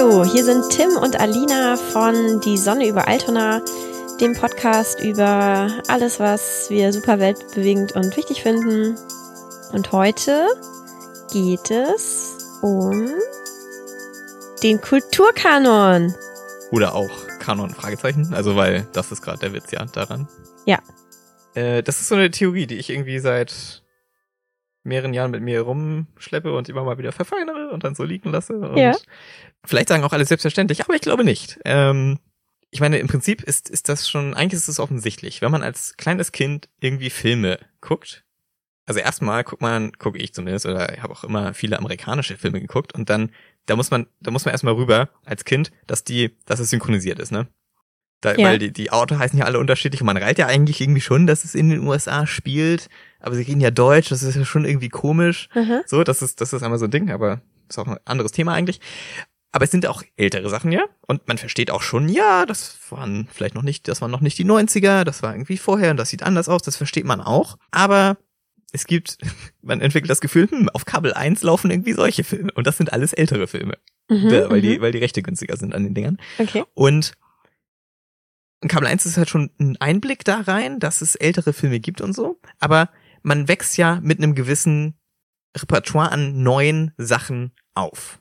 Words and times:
Hallo, 0.00 0.24
hier 0.24 0.44
sind 0.44 0.66
Tim 0.70 0.96
und 0.96 1.20
Alina 1.20 1.76
von 1.76 2.40
Die 2.40 2.56
Sonne 2.56 2.88
über 2.88 3.06
Altona, 3.06 3.60
dem 4.18 4.32
Podcast 4.32 4.98
über 5.02 5.70
alles, 5.88 6.18
was 6.18 6.70
wir 6.70 6.90
super 6.94 7.18
weltbewegend 7.18 7.92
und 7.92 8.16
wichtig 8.16 8.42
finden. 8.42 8.96
Und 9.74 9.92
heute 9.92 10.46
geht 11.30 11.70
es 11.70 12.38
um 12.62 13.10
den 14.62 14.80
Kulturkanon. 14.80 16.14
Oder 16.70 16.94
auch 16.94 17.10
Kanon, 17.38 17.68
Fragezeichen. 17.68 18.32
Also, 18.32 18.56
weil 18.56 18.86
das 18.94 19.12
ist 19.12 19.20
gerade 19.20 19.40
der 19.40 19.52
Witz, 19.52 19.70
ja, 19.70 19.84
daran. 19.84 20.26
Ja. 20.64 20.78
Äh, 21.52 21.82
das 21.82 22.00
ist 22.00 22.08
so 22.08 22.14
eine 22.14 22.30
Theorie, 22.30 22.66
die 22.66 22.76
ich 22.76 22.88
irgendwie 22.88 23.18
seit 23.18 23.79
mehreren 24.82 25.12
Jahren 25.14 25.30
mit 25.30 25.42
mir 25.42 25.60
rumschleppe 25.62 26.52
und 26.54 26.68
immer 26.68 26.84
mal 26.84 26.98
wieder 26.98 27.12
verfeinere 27.12 27.70
und 27.70 27.84
dann 27.84 27.94
so 27.94 28.04
liegen 28.04 28.30
lasse. 28.30 28.54
Und 28.54 28.76
Ja. 28.76 28.96
Vielleicht 29.64 29.88
sagen 29.88 30.04
auch 30.04 30.12
alle 30.12 30.24
selbstverständlich, 30.24 30.82
aber 30.84 30.94
ich 30.94 31.02
glaube 31.02 31.24
nicht. 31.24 31.58
Ähm, 31.64 32.18
ich 32.70 32.80
meine, 32.80 32.98
im 32.98 33.08
Prinzip 33.08 33.42
ist, 33.42 33.68
ist 33.68 33.88
das 33.88 34.08
schon, 34.08 34.34
eigentlich 34.34 34.58
ist 34.60 34.68
es 34.68 34.80
offensichtlich, 34.80 35.42
wenn 35.42 35.50
man 35.50 35.62
als 35.62 35.96
kleines 35.96 36.32
Kind 36.32 36.68
irgendwie 36.80 37.10
Filme 37.10 37.58
guckt. 37.80 38.24
Also 38.86 39.00
erstmal 39.00 39.44
guckt 39.44 39.62
man, 39.62 39.92
gucke 39.92 40.18
ich 40.18 40.32
zumindest, 40.32 40.66
oder 40.66 40.92
ich 40.94 41.02
habe 41.02 41.12
auch 41.12 41.24
immer 41.24 41.52
viele 41.54 41.78
amerikanische 41.78 42.36
Filme 42.36 42.60
geguckt 42.60 42.94
und 42.94 43.10
dann, 43.10 43.30
da 43.66 43.76
muss 43.76 43.90
man, 43.90 44.06
da 44.20 44.30
muss 44.30 44.44
man 44.44 44.52
erstmal 44.52 44.74
rüber 44.74 45.10
als 45.24 45.44
Kind, 45.44 45.70
dass 45.86 46.04
die, 46.04 46.36
dass 46.46 46.60
es 46.60 46.70
synchronisiert 46.70 47.18
ist, 47.18 47.30
ne? 47.32 47.46
Da, 48.20 48.34
Ja. 48.34 48.48
Weil 48.48 48.58
die, 48.58 48.72
die 48.72 48.90
Auto 48.90 49.18
heißen 49.18 49.38
ja 49.38 49.44
alle 49.44 49.58
unterschiedlich 49.58 50.00
und 50.00 50.06
man 50.06 50.16
reiht 50.16 50.38
ja 50.38 50.46
eigentlich 50.46 50.80
irgendwie 50.80 51.00
schon, 51.00 51.26
dass 51.26 51.44
es 51.44 51.54
in 51.54 51.70
den 51.70 51.86
USA 51.86 52.26
spielt, 52.26 52.88
aber 53.18 53.34
sie 53.34 53.42
reden 53.42 53.60
ja 53.60 53.70
Deutsch, 53.70 54.10
das 54.10 54.22
ist 54.22 54.34
ja 54.36 54.44
schon 54.44 54.64
irgendwie 54.64 54.88
komisch. 54.88 55.48
Aha. 55.54 55.82
So, 55.86 56.04
das 56.04 56.22
ist, 56.22 56.40
das 56.40 56.52
ist 56.52 56.62
einmal 56.62 56.78
so 56.78 56.86
ein 56.86 56.90
Ding, 56.90 57.10
aber 57.10 57.40
ist 57.68 57.78
auch 57.78 57.86
ein 57.86 57.98
anderes 58.04 58.32
Thema 58.32 58.52
eigentlich. 58.52 58.80
Aber 59.52 59.64
es 59.64 59.70
sind 59.70 59.86
auch 59.86 60.02
ältere 60.16 60.48
Sachen, 60.48 60.70
ja. 60.70 60.84
Und 61.06 61.26
man 61.26 61.38
versteht 61.38 61.70
auch 61.70 61.82
schon, 61.82 62.08
ja, 62.08 62.46
das 62.46 62.78
waren 62.90 63.28
vielleicht 63.32 63.54
noch 63.54 63.62
nicht, 63.62 63.88
das 63.88 64.00
waren 64.00 64.10
noch 64.10 64.20
nicht 64.20 64.38
die 64.38 64.44
90er, 64.44 65.02
das 65.02 65.22
war 65.22 65.34
irgendwie 65.34 65.56
vorher 65.56 65.90
und 65.90 65.96
das 65.96 66.10
sieht 66.10 66.22
anders 66.22 66.48
aus, 66.48 66.62
das 66.62 66.76
versteht 66.76 67.04
man 67.04 67.20
auch. 67.20 67.56
Aber 67.72 68.16
es 68.72 68.86
gibt, 68.86 69.18
man 69.62 69.80
entwickelt 69.80 70.10
das 70.10 70.20
Gefühl, 70.20 70.48
hm, 70.48 70.68
auf 70.68 70.84
Kabel 70.84 71.12
1 71.14 71.42
laufen 71.42 71.70
irgendwie 71.70 71.94
solche 71.94 72.22
Filme. 72.22 72.52
Und 72.52 72.66
das 72.66 72.76
sind 72.76 72.92
alles 72.92 73.12
ältere 73.12 73.48
Filme. 73.48 73.76
Mhm, 74.08 74.30
weil, 74.50 74.60
die, 74.60 74.78
mhm. 74.78 74.82
weil 74.82 74.92
die 74.92 74.98
Rechte 74.98 75.22
günstiger 75.22 75.56
sind 75.56 75.74
an 75.74 75.84
den 75.84 75.94
Dingern. 75.94 76.18
Okay. 76.38 76.64
Und 76.74 77.12
Kabel 78.68 78.88
1 78.88 79.06
ist 79.06 79.16
halt 79.16 79.28
schon 79.30 79.50
ein 79.58 79.76
Einblick 79.80 80.24
da 80.24 80.40
rein, 80.40 80.80
dass 80.80 81.00
es 81.00 81.14
ältere 81.14 81.52
Filme 81.52 81.80
gibt 81.80 82.00
und 82.00 82.12
so. 82.12 82.38
Aber 82.58 82.90
man 83.22 83.48
wächst 83.48 83.76
ja 83.76 84.00
mit 84.02 84.18
einem 84.18 84.34
gewissen 84.34 84.94
Repertoire 85.56 86.12
an 86.12 86.42
neuen 86.42 86.92
Sachen 86.98 87.52
auf. 87.74 88.20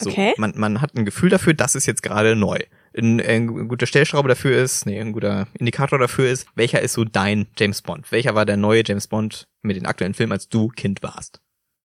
So, 0.00 0.10
Okay. 0.10 0.32
man, 0.38 0.52
man 0.56 0.80
hat 0.80 0.94
ein 0.94 1.04
Gefühl 1.04 1.28
dafür, 1.30 1.52
das 1.54 1.74
ist 1.74 1.86
jetzt 1.86 2.02
gerade 2.02 2.34
neu. 2.36 2.58
Ein, 2.96 3.20
ein 3.20 3.68
guter 3.68 3.86
Stellschraube 3.86 4.28
dafür 4.28 4.56
ist, 4.62 4.86
nee, 4.86 4.98
ein 5.00 5.12
guter 5.12 5.46
Indikator 5.58 5.98
dafür 5.98 6.30
ist, 6.30 6.46
welcher 6.54 6.80
ist 6.80 6.94
so 6.94 7.04
dein 7.04 7.46
James 7.58 7.82
Bond? 7.82 8.10
Welcher 8.10 8.34
war 8.34 8.46
der 8.46 8.56
neue 8.56 8.82
James 8.84 9.06
Bond 9.08 9.48
mit 9.62 9.76
den 9.76 9.86
aktuellen 9.86 10.14
Filmen, 10.14 10.32
als 10.32 10.48
du 10.48 10.68
Kind 10.68 11.02
warst? 11.02 11.40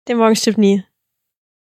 Der 0.08 0.16
Morgen 0.16 0.36
stirbt 0.36 0.58
nie. 0.58 0.84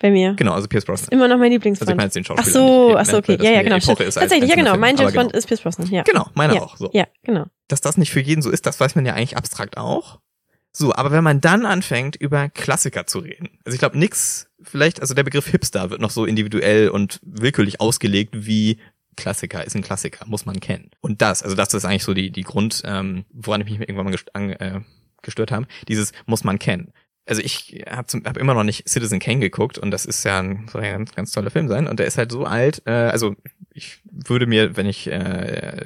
Bei 0.01 0.09
mir. 0.09 0.33
Genau, 0.33 0.53
also 0.53 0.67
Pierce 0.67 0.85
Brosnan. 0.85 1.09
Immer 1.11 1.27
noch 1.27 1.37
mein 1.37 1.53
Also 1.53 1.69
ich 1.69 1.79
meine 1.87 2.03
jetzt 2.03 2.15
den 2.15 2.23
ach 2.23 2.37
Schauspieler. 2.37 2.53
so, 2.53 2.87
nicht, 2.87 2.97
ach 2.97 3.05
so, 3.05 3.11
weil 3.13 3.19
okay. 3.19 3.37
Ja, 3.39 3.51
ja, 3.51 3.61
genau. 3.61 3.77
Tatsächlich, 3.77 4.49
ja, 4.49 4.55
genau. 4.55 4.75
Mein 4.75 4.97
James 4.97 5.11
genau. 5.13 5.25
Bond 5.25 5.35
ist 5.35 5.45
Pierce 5.45 5.61
Brosnan. 5.61 5.87
Ja. 5.91 6.01
Genau, 6.01 6.25
meiner 6.33 6.55
ja. 6.55 6.61
auch. 6.61 6.75
So. 6.75 6.89
Ja, 6.91 7.05
genau. 7.21 7.45
dass 7.67 7.81
das 7.81 7.97
nicht 7.97 8.09
für 8.11 8.19
jeden 8.19 8.41
so 8.41 8.49
ist, 8.49 8.65
das 8.65 8.79
weiß 8.79 8.95
man 8.95 9.05
ja 9.05 9.13
eigentlich 9.13 9.37
abstrakt 9.37 9.77
auch. 9.77 10.19
So, 10.71 10.95
aber 10.95 11.11
wenn 11.11 11.23
man 11.23 11.39
dann 11.39 11.65
anfängt, 11.65 12.15
über 12.15 12.49
Klassiker 12.49 13.05
zu 13.05 13.19
reden, 13.19 13.49
also 13.63 13.75
ich 13.75 13.79
glaube, 13.79 13.99
nix, 13.99 14.47
vielleicht, 14.61 15.01
also 15.01 15.13
der 15.13 15.23
Begriff 15.23 15.47
Hipster 15.47 15.91
wird 15.91 16.01
noch 16.01 16.11
so 16.11 16.25
individuell 16.25 16.89
und 16.89 17.19
willkürlich 17.23 17.79
ausgelegt, 17.79 18.45
wie 18.47 18.79
Klassiker 19.17 19.65
ist 19.65 19.75
ein 19.75 19.83
Klassiker, 19.83 20.25
muss 20.25 20.45
man 20.45 20.59
kennen. 20.59 20.89
Und 21.01 21.21
das, 21.21 21.43
also 21.43 21.55
das 21.55 21.73
ist 21.73 21.85
eigentlich 21.85 22.05
so 22.05 22.13
die, 22.13 22.31
die 22.31 22.43
Grund, 22.43 22.81
ähm, 22.85 23.25
woran 23.31 23.61
ich 23.61 23.69
mich 23.69 23.79
irgendwann 23.81 24.05
mal 24.05 24.11
gest 24.11 24.33
an, 24.33 24.49
äh, 24.51 24.81
gestört 25.21 25.51
habe, 25.51 25.67
dieses 25.87 26.13
muss 26.25 26.43
man 26.43 26.57
kennen. 26.57 26.93
Also 27.31 27.43
ich 27.43 27.85
habe 27.89 28.07
hab 28.25 28.35
immer 28.35 28.53
noch 28.53 28.65
nicht 28.65 28.89
Citizen 28.89 29.19
Kane 29.19 29.39
geguckt 29.39 29.77
und 29.77 29.89
das 29.89 30.03
ist 30.03 30.25
ja 30.25 30.39
ein, 30.39 30.67
soll 30.69 30.83
ja 30.83 30.89
ein 30.89 30.97
ganz, 30.97 31.15
ganz 31.15 31.31
toller 31.31 31.49
Film 31.49 31.69
sein. 31.69 31.87
Und 31.87 31.97
der 31.97 32.05
ist 32.05 32.17
halt 32.17 32.29
so 32.29 32.43
alt, 32.43 32.81
äh, 32.85 32.91
also 32.91 33.37
ich 33.73 33.99
würde 34.03 34.45
mir, 34.45 34.75
wenn 34.75 34.85
ich, 34.85 35.07
äh, 35.07 35.85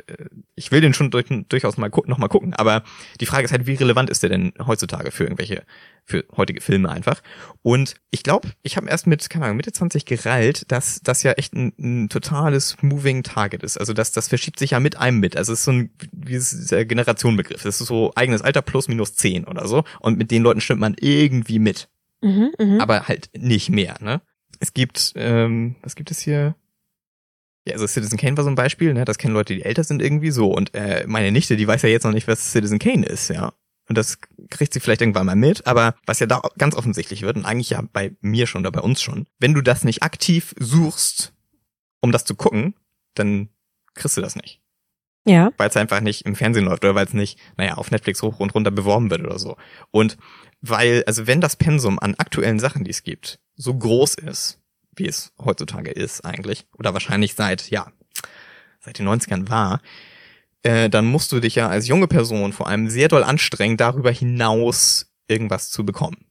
ich 0.56 0.72
will 0.72 0.82
den 0.82 0.94
schon 0.94 1.12
durch, 1.12 1.26
durchaus 1.50 1.78
mal 1.78 1.92
noch 2.06 2.18
mal 2.18 2.28
gucken, 2.28 2.54
aber 2.54 2.84
die 3.22 3.26
Frage 3.26 3.46
ist 3.46 3.52
halt, 3.52 3.68
wie 3.68 3.76
relevant 3.76 4.10
ist 4.10 4.24
der 4.24 4.30
denn 4.30 4.54
heutzutage 4.66 5.12
für 5.12 5.24
irgendwelche, 5.24 5.64
für 6.04 6.26
heutige 6.36 6.62
Filme 6.62 6.90
einfach? 6.90 7.22
Und 7.62 7.96
ich 8.12 8.24
glaube, 8.24 8.50
ich 8.64 8.78
habe 8.78 8.90
erst 8.90 9.08
mit, 9.08 9.30
keine 9.30 9.46
Ahnung, 9.46 9.58
Mitte 9.58 9.72
20 9.72 10.06
gerallt, 10.06 10.72
dass 10.72 11.02
das 11.04 11.24
ja 11.24 11.34
echt 11.34 11.54
ein, 11.54 11.74
ein 11.80 12.10
totales 12.10 12.78
Moving 12.82 13.24
Target 13.24 13.64
ist. 13.64 13.78
Also 13.78 13.94
das, 13.94 14.12
das 14.12 14.28
verschiebt 14.28 14.60
sich 14.60 14.72
ja 14.72 14.80
mit 14.80 14.98
einem 14.98 15.20
mit. 15.20 15.38
Also 15.38 15.54
es 15.54 15.60
ist 15.60 15.66
so 15.66 15.72
ein, 15.72 15.92
ist 16.28 16.54
dieser 16.54 16.86
Generationenbegriff. 16.86 17.64
Das 17.64 17.82
ist 17.82 17.88
so 17.88 18.12
eigenes 18.16 18.42
Alter 18.42 18.62
plus 18.62 18.88
minus 18.88 19.16
10 19.16 19.46
oder 19.46 19.68
so. 19.68 19.84
Und 20.00 20.18
mit 20.18 20.32
den 20.32 20.44
Leuten 20.44 20.62
stimmt 20.62 20.82
man 20.82 20.96
irgendwie 21.00 21.60
mit 21.60 21.90
Mhm, 22.26 22.54
mhm. 22.58 22.82
aber 22.82 23.08
halt 23.08 23.30
nicht 23.38 23.70
mehr, 23.70 23.98
ne? 24.02 24.22
Es 24.60 24.74
gibt, 24.74 25.14
ähm, 25.16 25.76
was 25.84 25.96
gibt 25.96 26.10
es 26.12 26.20
hier? 26.20 26.56
Ja, 27.68 27.74
also 27.74 27.88
Citizen 27.88 28.18
Kane 28.18 28.38
war 28.38 28.44
so 28.44 28.50
ein 28.50 28.56
Beispiel, 28.56 28.94
ne? 28.94 29.06
Das 29.06 29.18
kennen 29.18 29.34
Leute, 29.34 29.56
die 29.56 29.64
älter 29.64 29.84
sind 29.84 30.02
irgendwie 30.02 30.32
so. 30.32 30.52
Und 30.52 30.74
äh, 30.76 31.06
meine 31.08 31.32
Nichte, 31.32 31.58
die 31.58 31.68
weiß 31.68 31.82
ja 31.82 31.90
jetzt 31.90 32.04
noch 32.04 32.12
nicht, 32.12 32.28
was 32.28 32.52
Citizen 32.52 32.80
Kane 32.80 33.06
ist, 33.06 33.30
ja. 33.30 33.54
Und 33.88 33.98
das 33.98 34.18
kriegt 34.50 34.74
sie 34.74 34.80
vielleicht 34.80 35.02
irgendwann 35.02 35.28
mal 35.28 35.36
mit, 35.36 35.68
aber 35.68 35.96
was 36.06 36.20
ja 36.20 36.26
da 36.26 36.42
ganz 36.58 36.76
offensichtlich 36.76 37.22
wird, 37.22 37.38
und 37.38 37.46
eigentlich 37.46 37.70
ja 37.70 37.84
bei 37.94 38.16
mir 38.22 38.48
schon 38.48 38.62
oder 38.62 38.72
bei 38.72 38.82
uns 38.82 39.02
schon, 39.02 39.28
wenn 39.40 39.54
du 39.54 39.62
das 39.62 39.84
nicht 39.84 40.02
aktiv 40.02 40.56
suchst, 40.60 41.34
um 42.02 42.12
das 42.12 42.26
zu 42.26 42.36
gucken, 42.36 42.74
dann 43.14 43.50
kriegst 43.94 44.18
du 44.18 44.22
das 44.22 44.36
nicht 44.36 44.62
ja. 45.26 45.52
weil 45.58 45.70
es 45.70 45.78
einfach 45.78 46.02
nicht 46.02 46.26
im 46.26 46.36
Fernsehen 46.36 46.66
läuft 46.66 46.84
oder 46.86 46.96
weil 46.96 47.06
es 47.06 47.14
nicht, 47.14 47.40
naja, 47.58 47.76
auf 47.76 47.92
Netflix 47.92 48.22
hoch 48.22 48.40
und 48.40 48.54
runter 48.54 48.72
beworben 48.72 49.10
wird 49.10 49.22
oder 49.22 49.40
so. 49.40 49.58
Und 49.92 50.18
weil, 50.62 51.04
also 51.06 51.28
wenn 51.28 51.42
das 51.42 51.56
Pensum 51.56 52.00
an 52.00 52.16
aktuellen 52.16 52.60
Sachen, 52.60 52.84
die 52.84 52.92
es 52.92 53.04
gibt, 53.04 53.40
so 53.56 53.74
groß 53.74 54.16
ist, 54.16 54.62
wie 54.96 55.08
es 55.08 55.34
heutzutage 55.44 55.92
ist 55.92 56.22
eigentlich, 56.26 56.66
oder 56.78 56.94
wahrscheinlich 56.94 57.36
seit, 57.36 57.70
ja, 57.70 57.88
seit 58.80 59.00
den 59.00 59.08
90ern 59.08 59.50
war, 59.50 59.82
äh, 60.64 60.90
dann 60.90 61.06
musst 61.06 61.32
du 61.32 61.40
dich 61.40 61.56
ja 61.56 61.68
als 61.70 61.88
junge 61.88 62.08
Person 62.08 62.54
vor 62.54 62.68
allem 62.68 62.90
sehr 62.90 63.08
doll 63.08 63.24
anstrengen, 63.24 63.78
darüber 63.78 64.12
hinaus 64.12 65.12
irgendwas 65.28 65.70
zu 65.70 65.86
bekommen. 65.86 66.26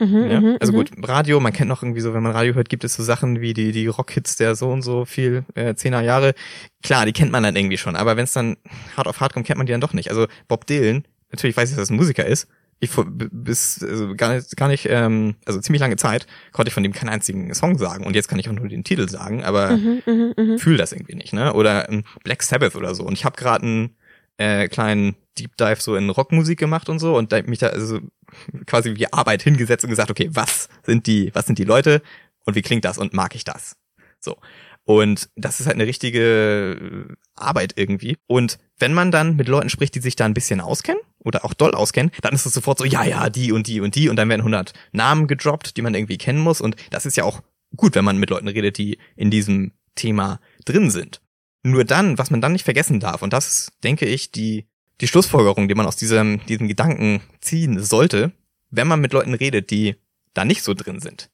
Mhm, 0.00 0.30
Ja? 0.30 0.40
mhm, 0.40 0.56
Also 0.60 0.72
mhm. 0.72 0.76
gut, 0.76 0.90
Radio, 1.02 1.40
man 1.40 1.52
kennt 1.52 1.68
noch 1.68 1.82
irgendwie 1.82 2.00
so, 2.00 2.14
wenn 2.14 2.22
man 2.22 2.32
Radio 2.32 2.54
hört, 2.54 2.68
gibt 2.68 2.84
es 2.84 2.94
so 2.94 3.02
Sachen 3.02 3.40
wie 3.40 3.52
die, 3.52 3.72
die 3.72 3.86
Rockhits 3.86 4.36
der 4.36 4.54
so 4.56 4.70
und 4.70 4.82
so 4.82 5.04
viel, 5.04 5.44
äh, 5.54 5.74
zehner 5.74 6.00
Jahre. 6.00 6.34
Klar, 6.82 7.04
die 7.06 7.12
kennt 7.12 7.32
man 7.32 7.42
dann 7.42 7.54
irgendwie 7.54 7.78
schon, 7.78 7.96
aber 7.96 8.16
wenn 8.16 8.24
es 8.24 8.32
dann 8.32 8.56
hart 8.96 9.06
auf 9.06 9.20
hart 9.20 9.34
kommt, 9.34 9.46
kennt 9.46 9.58
man 9.58 9.66
die 9.66 9.72
dann 9.72 9.80
doch 9.80 9.92
nicht. 9.92 10.10
Also 10.10 10.26
Bob 10.48 10.66
Dylan, 10.66 11.04
natürlich 11.30 11.56
weiß 11.56 11.70
ich, 11.70 11.76
dass 11.76 11.90
er 11.90 11.94
ein 11.94 11.98
Musiker 11.98 12.24
ist. 12.24 12.48
Ich 12.82 12.90
bis 13.30 13.82
also 13.82 14.14
gar 14.16 14.34
nicht, 14.34 14.56
gar 14.56 14.68
nicht, 14.68 14.86
ähm, 14.88 15.34
also 15.44 15.60
ziemlich 15.60 15.80
lange 15.80 15.96
Zeit 15.96 16.26
konnte 16.52 16.68
ich 16.68 16.74
von 16.74 16.82
dem 16.82 16.94
keinen 16.94 17.10
einzigen 17.10 17.52
Song 17.54 17.76
sagen 17.76 18.06
und 18.06 18.16
jetzt 18.16 18.28
kann 18.28 18.38
ich 18.38 18.48
auch 18.48 18.54
nur 18.54 18.68
den 18.68 18.84
Titel 18.84 19.06
sagen, 19.08 19.44
aber 19.44 19.72
Mhm, 19.72 20.02
mhm, 20.06 20.34
mhm. 20.36 20.58
fühl 20.58 20.78
das 20.78 20.92
irgendwie 20.92 21.14
nicht, 21.14 21.34
ne? 21.34 21.52
Oder 21.52 21.90
ähm, 21.90 22.04
Black 22.24 22.42
Sabbath 22.42 22.76
oder 22.76 22.94
so. 22.94 23.04
Und 23.04 23.12
ich 23.12 23.24
habe 23.26 23.36
gerade 23.36 23.66
einen 23.66 23.96
äh, 24.38 24.68
kleinen 24.68 25.14
Deep 25.38 25.56
Dive 25.58 25.80
so 25.80 25.94
in 25.94 26.08
Rockmusik 26.08 26.58
gemacht 26.58 26.88
und 26.88 26.98
so 26.98 27.16
und 27.16 27.32
da 27.32 27.42
mich 27.42 27.58
da 27.58 27.68
also 27.68 28.00
quasi 28.66 28.96
wie 28.96 29.12
Arbeit 29.12 29.42
hingesetzt 29.42 29.84
und 29.84 29.90
gesagt, 29.90 30.10
okay, 30.10 30.30
was 30.32 30.68
sind 30.84 31.06
die, 31.06 31.30
was 31.34 31.46
sind 31.46 31.58
die 31.58 31.64
Leute 31.64 32.00
und 32.46 32.54
wie 32.54 32.62
klingt 32.62 32.84
das 32.84 32.96
und 32.98 33.12
mag 33.12 33.34
ich 33.34 33.44
das? 33.44 33.76
So. 34.20 34.38
Und 34.84 35.28
das 35.36 35.60
ist 35.60 35.66
halt 35.66 35.76
eine 35.76 35.86
richtige 35.86 37.06
äh, 37.10 37.14
Arbeit 37.36 37.74
irgendwie. 37.76 38.16
Und 38.26 38.58
wenn 38.78 38.94
man 38.94 39.10
dann 39.10 39.36
mit 39.36 39.46
Leuten 39.46 39.68
spricht, 39.68 39.94
die 39.94 40.00
sich 40.00 40.16
da 40.16 40.24
ein 40.24 40.34
bisschen 40.34 40.60
auskennen 40.60 41.00
oder 41.24 41.44
auch 41.44 41.54
doll 41.54 41.74
auskennen, 41.74 42.10
dann 42.22 42.34
ist 42.34 42.46
es 42.46 42.54
sofort 42.54 42.78
so, 42.78 42.84
ja, 42.84 43.04
ja, 43.04 43.30
die 43.30 43.52
und 43.52 43.66
die 43.66 43.80
und 43.80 43.94
die 43.94 44.08
und 44.08 44.16
dann 44.16 44.28
werden 44.28 44.40
100 44.40 44.72
Namen 44.92 45.26
gedroppt, 45.26 45.76
die 45.76 45.82
man 45.82 45.94
irgendwie 45.94 46.18
kennen 46.18 46.40
muss 46.40 46.60
und 46.60 46.76
das 46.90 47.06
ist 47.06 47.16
ja 47.16 47.24
auch 47.24 47.42
gut, 47.76 47.94
wenn 47.94 48.04
man 48.04 48.18
mit 48.18 48.30
Leuten 48.30 48.48
redet, 48.48 48.78
die 48.78 48.98
in 49.16 49.30
diesem 49.30 49.72
Thema 49.94 50.40
drin 50.64 50.90
sind. 50.90 51.20
Nur 51.62 51.84
dann, 51.84 52.18
was 52.18 52.30
man 52.30 52.40
dann 52.40 52.52
nicht 52.52 52.64
vergessen 52.64 53.00
darf, 53.00 53.22
und 53.22 53.32
das 53.32 53.46
ist, 53.46 53.72
denke 53.84 54.06
ich, 54.06 54.32
die, 54.32 54.66
die 55.00 55.06
Schlussfolgerung, 55.06 55.68
die 55.68 55.74
man 55.74 55.86
aus 55.86 55.96
diesem, 55.96 56.44
diesem 56.46 56.68
Gedanken 56.68 57.20
ziehen 57.40 57.82
sollte, 57.82 58.32
wenn 58.70 58.88
man 58.88 59.00
mit 59.00 59.12
Leuten 59.12 59.34
redet, 59.34 59.70
die 59.70 59.96
da 60.32 60.44
nicht 60.44 60.62
so 60.62 60.74
drin 60.74 61.00
sind, 61.00 61.30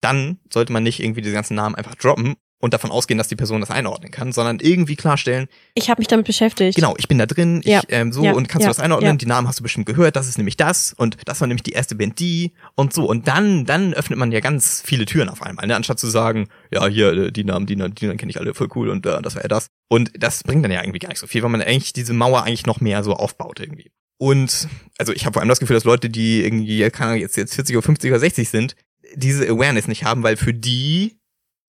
dann 0.00 0.38
sollte 0.52 0.72
man 0.72 0.82
nicht 0.82 1.00
irgendwie 1.00 1.20
diese 1.20 1.34
ganzen 1.34 1.54
Namen 1.54 1.74
einfach 1.74 1.94
droppen 1.94 2.36
und 2.60 2.74
davon 2.74 2.90
ausgehen, 2.90 3.18
dass 3.18 3.28
die 3.28 3.36
Person 3.36 3.60
das 3.60 3.70
einordnen 3.70 4.10
kann, 4.10 4.32
sondern 4.32 4.58
irgendwie 4.60 4.96
klarstellen, 4.96 5.46
Ich 5.74 5.90
habe 5.90 6.00
mich 6.00 6.08
damit 6.08 6.26
beschäftigt. 6.26 6.74
genau, 6.74 6.94
ich 6.98 7.06
bin 7.08 7.18
da 7.18 7.26
drin, 7.26 7.60
ich 7.64 7.70
Ja. 7.70 7.82
ähm, 7.88 8.12
so 8.12 8.24
Ja. 8.24 8.32
und 8.32 8.48
kannst 8.48 8.64
Ja. 8.64 8.70
du 8.70 8.76
das 8.76 8.80
einordnen, 8.80 9.16
die 9.18 9.26
Namen 9.26 9.46
hast 9.46 9.60
du 9.60 9.62
bestimmt 9.62 9.86
gehört, 9.86 10.16
das 10.16 10.26
ist 10.28 10.38
nämlich 10.38 10.56
das 10.56 10.92
und 10.92 11.16
das 11.24 11.40
war 11.40 11.46
nämlich 11.46 11.62
die 11.62 11.72
erste 11.72 11.94
Band 11.94 12.18
die 12.18 12.52
und 12.74 12.92
so 12.92 13.04
und 13.08 13.28
dann 13.28 13.64
dann 13.64 13.94
öffnet 13.94 14.18
man 14.18 14.32
ja 14.32 14.40
ganz 14.40 14.82
viele 14.84 15.04
Türen 15.04 15.28
auf 15.28 15.42
einmal, 15.42 15.66
ne? 15.66 15.76
anstatt 15.76 15.98
zu 16.00 16.08
sagen, 16.08 16.48
ja, 16.72 16.86
hier 16.88 17.12
äh, 17.12 17.32
die 17.32 17.44
Namen, 17.44 17.66
die 17.66 17.76
Namen, 17.76 17.94
die 17.94 18.06
Namen 18.06 18.18
kenne 18.18 18.30
ich 18.30 18.38
alle 18.40 18.54
voll 18.54 18.68
cool 18.74 18.88
und 18.88 19.06
äh, 19.06 19.22
das 19.22 19.34
war 19.36 19.42
ja 19.42 19.48
das 19.48 19.68
und 19.88 20.10
das 20.18 20.42
bringt 20.42 20.64
dann 20.64 20.72
ja 20.72 20.82
irgendwie 20.82 20.98
gar 20.98 21.10
nicht 21.10 21.18
so 21.20 21.26
viel, 21.26 21.42
weil 21.42 21.50
man 21.50 21.62
eigentlich 21.62 21.92
diese 21.92 22.12
Mauer 22.12 22.42
eigentlich 22.42 22.66
noch 22.66 22.80
mehr 22.80 23.04
so 23.04 23.12
aufbaut 23.14 23.60
irgendwie. 23.60 23.90
Und 24.20 24.66
also 24.98 25.12
ich 25.12 25.24
habe 25.26 25.34
vor 25.34 25.42
allem 25.42 25.48
das 25.48 25.60
Gefühl, 25.60 25.74
dass 25.74 25.84
Leute, 25.84 26.10
die 26.10 26.42
irgendwie 26.42 26.80
keine 26.90 27.10
Ahnung, 27.12 27.20
jetzt 27.20 27.36
jetzt 27.36 27.54
40 27.54 27.76
oder 27.76 27.84
50 27.84 28.10
oder 28.10 28.18
60 28.18 28.48
sind, 28.48 28.74
diese 29.14 29.44
Awareness 29.48 29.86
nicht 29.86 30.02
haben, 30.04 30.24
weil 30.24 30.36
für 30.36 30.52
die 30.52 31.17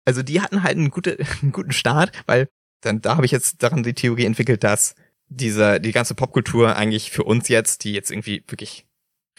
Also 0.06 0.24
die 0.24 0.42
hatten 0.42 0.64
halt 0.64 0.78
einen, 0.78 0.92
gute, 0.92 1.18
einen 1.42 1.52
guten 1.52 1.72
Start, 1.72 2.12
weil 2.26 2.48
dann 2.82 3.02
da 3.02 3.16
habe 3.18 3.26
ich 3.26 3.32
jetzt 3.32 3.64
daran 3.64 3.84
die 3.84 3.94
Theorie 3.94 4.26
entwickelt, 4.26 4.64
dass 4.64 4.96
dieser 5.28 5.80
die 5.80 5.92
ganze 5.92 6.14
Popkultur 6.14 6.76
eigentlich 6.76 7.12
für 7.12 7.24
uns 7.24 7.48
jetzt, 7.48 7.84
die 7.84 7.94
jetzt 7.94 8.12
irgendwie 8.12 8.44
wirklich 8.48 8.86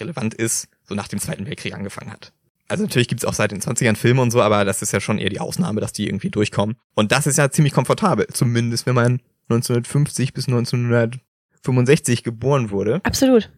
relevant 0.01 0.35
ist, 0.35 0.69
so 0.85 0.95
nach 0.95 1.09
dem 1.09 1.21
Zweiten 1.21 1.47
Weltkrieg 1.47 1.75
angefangen 1.75 2.13
hat. 2.13 2.33
Also 2.69 2.83
natürlich 2.83 3.07
gibt's 3.07 3.25
auch 3.25 3.33
seit 3.33 3.53
den 3.53 3.61
20ern 3.61 3.97
Filme 3.97 4.21
und 4.23 4.33
so, 4.33 4.43
aber 4.43 4.65
das 4.65 4.83
ist 4.83 4.93
ja 4.93 5.01
schon 5.01 5.19
eher 5.19 5.31
die 5.31 5.39
Ausnahme, 5.39 5.81
dass 5.81 5.93
die 5.93 6.07
irgendwie 6.07 6.31
durchkommen. 6.31 6.77
Und 6.95 7.13
das 7.13 7.27
ist 7.27 7.39
ja 7.39 7.51
ziemlich 7.51 7.73
komfortabel, 7.73 8.27
zumindest 8.33 8.87
wenn 8.87 8.97
man 8.97 9.21
1950 9.49 10.35
bis 10.35 10.49
1965 10.49 12.25
geboren 12.25 12.71
wurde. 12.71 13.01
Absolut. 13.05 13.51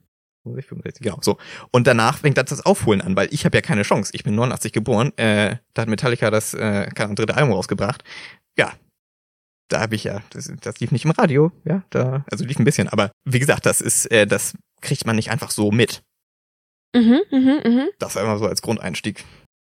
65, 0.55 1.03
genau, 1.03 1.19
so. 1.21 1.39
Und 1.71 1.87
danach 1.87 2.19
fängt 2.19 2.39
das 2.39 2.47
das 2.47 2.65
Aufholen 2.65 3.01
an, 3.01 3.17
weil 3.17 3.29
ich 3.33 3.45
habe 3.45 3.57
ja 3.57 3.63
keine 3.63 3.83
Chance. 3.83 4.13
Ich 4.15 4.25
bin 4.25 4.35
89 4.35 4.73
geboren, 4.73 5.17
äh, 5.17 5.57
da 5.75 5.83
hat 5.83 5.89
Metallica 5.89 6.31
das 6.31 6.55
äh, 6.55 6.89
dritte 6.91 7.37
Album 7.37 7.53
rausgebracht. 7.53 8.05
Ja, 8.57 8.73
da 9.69 9.81
habe 9.81 9.95
ich 9.95 10.05
ja, 10.05 10.23
das, 10.31 10.51
das 10.61 10.81
lief 10.81 10.93
nicht 10.93 11.05
im 11.05 11.11
Radio, 11.13 11.53
ja, 11.65 11.83
da, 11.91 12.25
also 12.31 12.45
lief 12.45 12.59
ein 12.59 12.65
bisschen, 12.65 12.89
aber 12.89 13.11
wie 13.25 13.39
gesagt, 13.39 13.67
das 13.67 13.81
ist, 13.81 14.07
äh, 14.11 14.27
das 14.27 14.55
kriegt 14.81 15.07
man 15.07 15.17
nicht 15.17 15.31
einfach 15.31 15.51
so 15.51 15.71
mit. 15.71 16.03
Mhm, 16.95 17.21
mhm, 17.31 17.61
mhm. 17.65 17.89
Das 17.99 18.17
einmal 18.17 18.39
so 18.39 18.47
als 18.47 18.63
Grundeinstieg. 18.63 19.25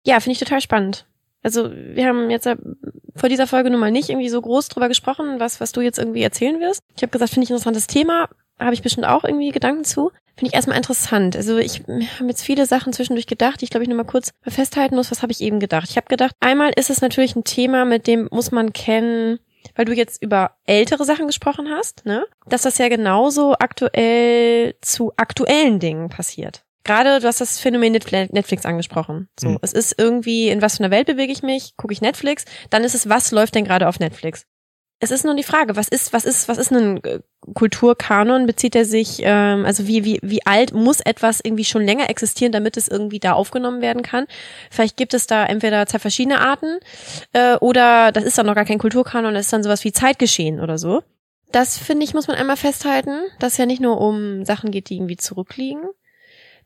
Ja, 0.05 0.19
finde 0.19 0.33
ich 0.33 0.39
total 0.39 0.61
spannend. 0.61 1.07
Also 1.41 1.71
wir 1.71 2.05
haben 2.05 2.29
jetzt 2.29 2.47
vor 3.15 3.29
dieser 3.29 3.47
Folge 3.47 3.69
nun 3.69 3.79
mal 3.79 3.91
nicht 3.91 4.09
irgendwie 4.09 4.29
so 4.29 4.41
groß 4.41 4.67
drüber 4.67 4.87
gesprochen, 4.87 5.39
was, 5.39 5.61
was 5.61 5.71
du 5.71 5.81
jetzt 5.81 5.97
irgendwie 5.97 6.21
erzählen 6.21 6.59
wirst. 6.59 6.81
Ich 6.95 7.01
habe 7.01 7.11
gesagt, 7.11 7.31
finde 7.31 7.45
ich 7.45 7.49
ein 7.49 7.53
interessantes 7.53 7.87
Thema, 7.87 8.29
habe 8.59 8.73
ich 8.73 8.81
bestimmt 8.81 9.07
auch 9.07 9.23
irgendwie 9.23 9.51
Gedanken 9.51 9.83
zu. 9.83 10.11
Finde 10.35 10.51
ich 10.51 10.53
erstmal 10.53 10.77
interessant. 10.77 11.35
Also 11.35 11.57
ich 11.57 11.81
habe 11.81 12.29
jetzt 12.29 12.43
viele 12.43 12.65
Sachen 12.65 12.93
zwischendurch 12.93 13.27
gedacht, 13.27 13.59
die 13.59 13.65
ich 13.65 13.69
glaube 13.71 13.83
ich 13.83 13.89
nur 13.89 13.97
mal 13.97 14.05
kurz 14.05 14.31
festhalten 14.47 14.95
muss. 14.95 15.11
Was 15.11 15.21
habe 15.21 15.31
ich 15.31 15.41
eben 15.41 15.59
gedacht? 15.59 15.89
Ich 15.89 15.97
habe 15.97 16.07
gedacht, 16.07 16.33
einmal 16.39 16.71
ist 16.75 16.89
es 16.89 17.01
natürlich 17.01 17.35
ein 17.35 17.43
Thema, 17.43 17.85
mit 17.85 18.07
dem 18.07 18.29
muss 18.31 18.51
man 18.51 18.71
kennen, 18.71 19.39
weil 19.75 19.85
du 19.85 19.93
jetzt 19.93 20.21
über 20.21 20.55
ältere 20.65 21.03
Sachen 21.05 21.27
gesprochen 21.27 21.69
hast, 21.69 22.05
ne? 22.05 22.25
Dass 22.47 22.61
das 22.61 22.77
ja 22.77 22.87
genauso 22.87 23.55
aktuell 23.59 24.75
zu 24.81 25.11
aktuellen 25.17 25.79
Dingen 25.79 26.09
passiert. 26.09 26.63
Gerade, 26.83 27.19
du 27.19 27.27
hast 27.27 27.41
das 27.41 27.59
Phänomen 27.59 27.91
Netflix 27.91 28.65
angesprochen. 28.65 29.27
So, 29.39 29.49
mhm. 29.49 29.59
es 29.61 29.73
ist 29.73 29.95
irgendwie, 29.97 30.49
in 30.49 30.61
was 30.61 30.77
für 30.77 30.83
einer 30.83 30.91
Welt 30.91 31.07
bewege 31.07 31.31
ich 31.31 31.43
mich? 31.43 31.75
Gucke 31.77 31.93
ich 31.93 32.01
Netflix? 32.01 32.45
Dann 32.69 32.83
ist 32.83 32.95
es, 32.95 33.09
was 33.09 33.31
läuft 33.31 33.55
denn 33.55 33.65
gerade 33.65 33.87
auf 33.87 33.99
Netflix? 33.99 34.45
Es 35.01 35.11
ist 35.11 35.23
nur 35.23 35.33
die 35.33 35.43
Frage, 35.43 35.77
was 35.77 35.87
ist, 35.87 36.11
was 36.11 36.25
ist, 36.25 36.49
was 36.49 36.57
ist 36.57 36.71
ein 36.71 37.01
äh, 37.05 37.19
Kulturkanon? 37.53 38.45
Bezieht 38.45 38.75
er 38.75 38.83
sich, 38.83 39.21
ähm, 39.21 39.65
also 39.65 39.87
wie, 39.87 40.03
wie, 40.03 40.19
wie 40.21 40.45
alt 40.45 40.73
muss 40.73 40.99
etwas 40.99 41.39
irgendwie 41.41 41.63
schon 41.63 41.85
länger 41.85 42.09
existieren, 42.09 42.51
damit 42.51 42.75
es 42.75 42.89
irgendwie 42.89 43.19
da 43.19 43.33
aufgenommen 43.33 43.81
werden 43.81 44.03
kann? 44.03 44.27
Vielleicht 44.69 44.97
gibt 44.97 45.13
es 45.13 45.25
da 45.25 45.45
entweder 45.45 45.85
zwei 45.85 45.99
verschiedene 45.99 46.41
Arten, 46.41 46.79
äh, 47.31 47.55
oder 47.55 48.11
das 48.11 48.25
ist 48.25 48.37
dann 48.37 48.45
noch 48.45 48.55
gar 48.55 48.65
kein 48.65 48.77
Kulturkanon, 48.77 49.33
das 49.33 49.45
ist 49.45 49.53
dann 49.53 49.63
sowas 49.63 49.85
wie 49.85 49.93
Zeitgeschehen 49.93 50.59
oder 50.59 50.77
so. 50.77 51.01
Das 51.51 51.77
finde 51.77 52.03
ich, 52.03 52.13
muss 52.13 52.27
man 52.27 52.37
einmal 52.37 52.57
festhalten, 52.57 53.21
dass 53.39 53.53
es 53.53 53.57
ja 53.57 53.65
nicht 53.65 53.81
nur 53.81 54.01
um 54.01 54.43
Sachen 54.43 54.69
geht, 54.69 54.89
die 54.89 54.95
irgendwie 54.95 55.17
zurückliegen. 55.17 55.81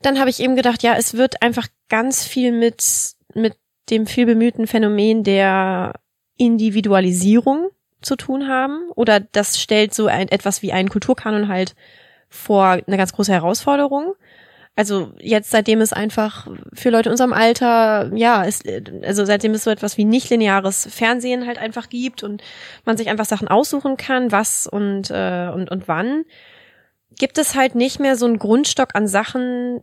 Dann 0.02 0.18
habe 0.18 0.28
ich 0.28 0.40
eben 0.40 0.56
gedacht, 0.56 0.82
ja, 0.82 0.96
es 0.96 1.14
wird 1.14 1.40
einfach 1.40 1.68
ganz 1.88 2.24
viel 2.24 2.52
mit, 2.52 2.84
mit 3.32 3.54
dem 3.90 4.06
viel 4.06 4.26
bemühten 4.26 4.66
Phänomen 4.66 5.22
der 5.22 5.94
Individualisierung 6.36 7.70
zu 8.04 8.16
tun 8.16 8.48
haben 8.48 8.90
oder 8.94 9.20
das 9.20 9.58
stellt 9.60 9.94
so 9.94 10.06
ein, 10.06 10.28
etwas 10.28 10.62
wie 10.62 10.72
einen 10.72 10.88
Kulturkanon 10.88 11.48
halt 11.48 11.74
vor 12.28 12.80
eine 12.86 12.96
ganz 12.96 13.12
große 13.12 13.32
Herausforderung. 13.32 14.14
Also 14.76 15.12
jetzt, 15.20 15.52
seitdem 15.52 15.80
es 15.80 15.92
einfach 15.92 16.48
für 16.72 16.90
Leute 16.90 17.08
in 17.08 17.12
unserem 17.12 17.32
Alter, 17.32 18.10
ja, 18.14 18.42
ist, 18.42 18.64
also 19.04 19.24
seitdem 19.24 19.52
es 19.52 19.62
so 19.62 19.70
etwas 19.70 19.96
wie 19.96 20.04
nicht 20.04 20.30
lineares 20.30 20.88
Fernsehen 20.90 21.46
halt 21.46 21.58
einfach 21.58 21.88
gibt 21.88 22.24
und 22.24 22.42
man 22.84 22.96
sich 22.96 23.08
einfach 23.08 23.24
Sachen 23.24 23.46
aussuchen 23.46 23.96
kann, 23.96 24.32
was 24.32 24.66
und, 24.66 25.10
äh, 25.10 25.48
und, 25.54 25.70
und 25.70 25.86
wann, 25.86 26.24
gibt 27.16 27.38
es 27.38 27.54
halt 27.54 27.76
nicht 27.76 28.00
mehr 28.00 28.16
so 28.16 28.26
einen 28.26 28.40
Grundstock 28.40 28.90
an 28.94 29.06
Sachen, 29.06 29.80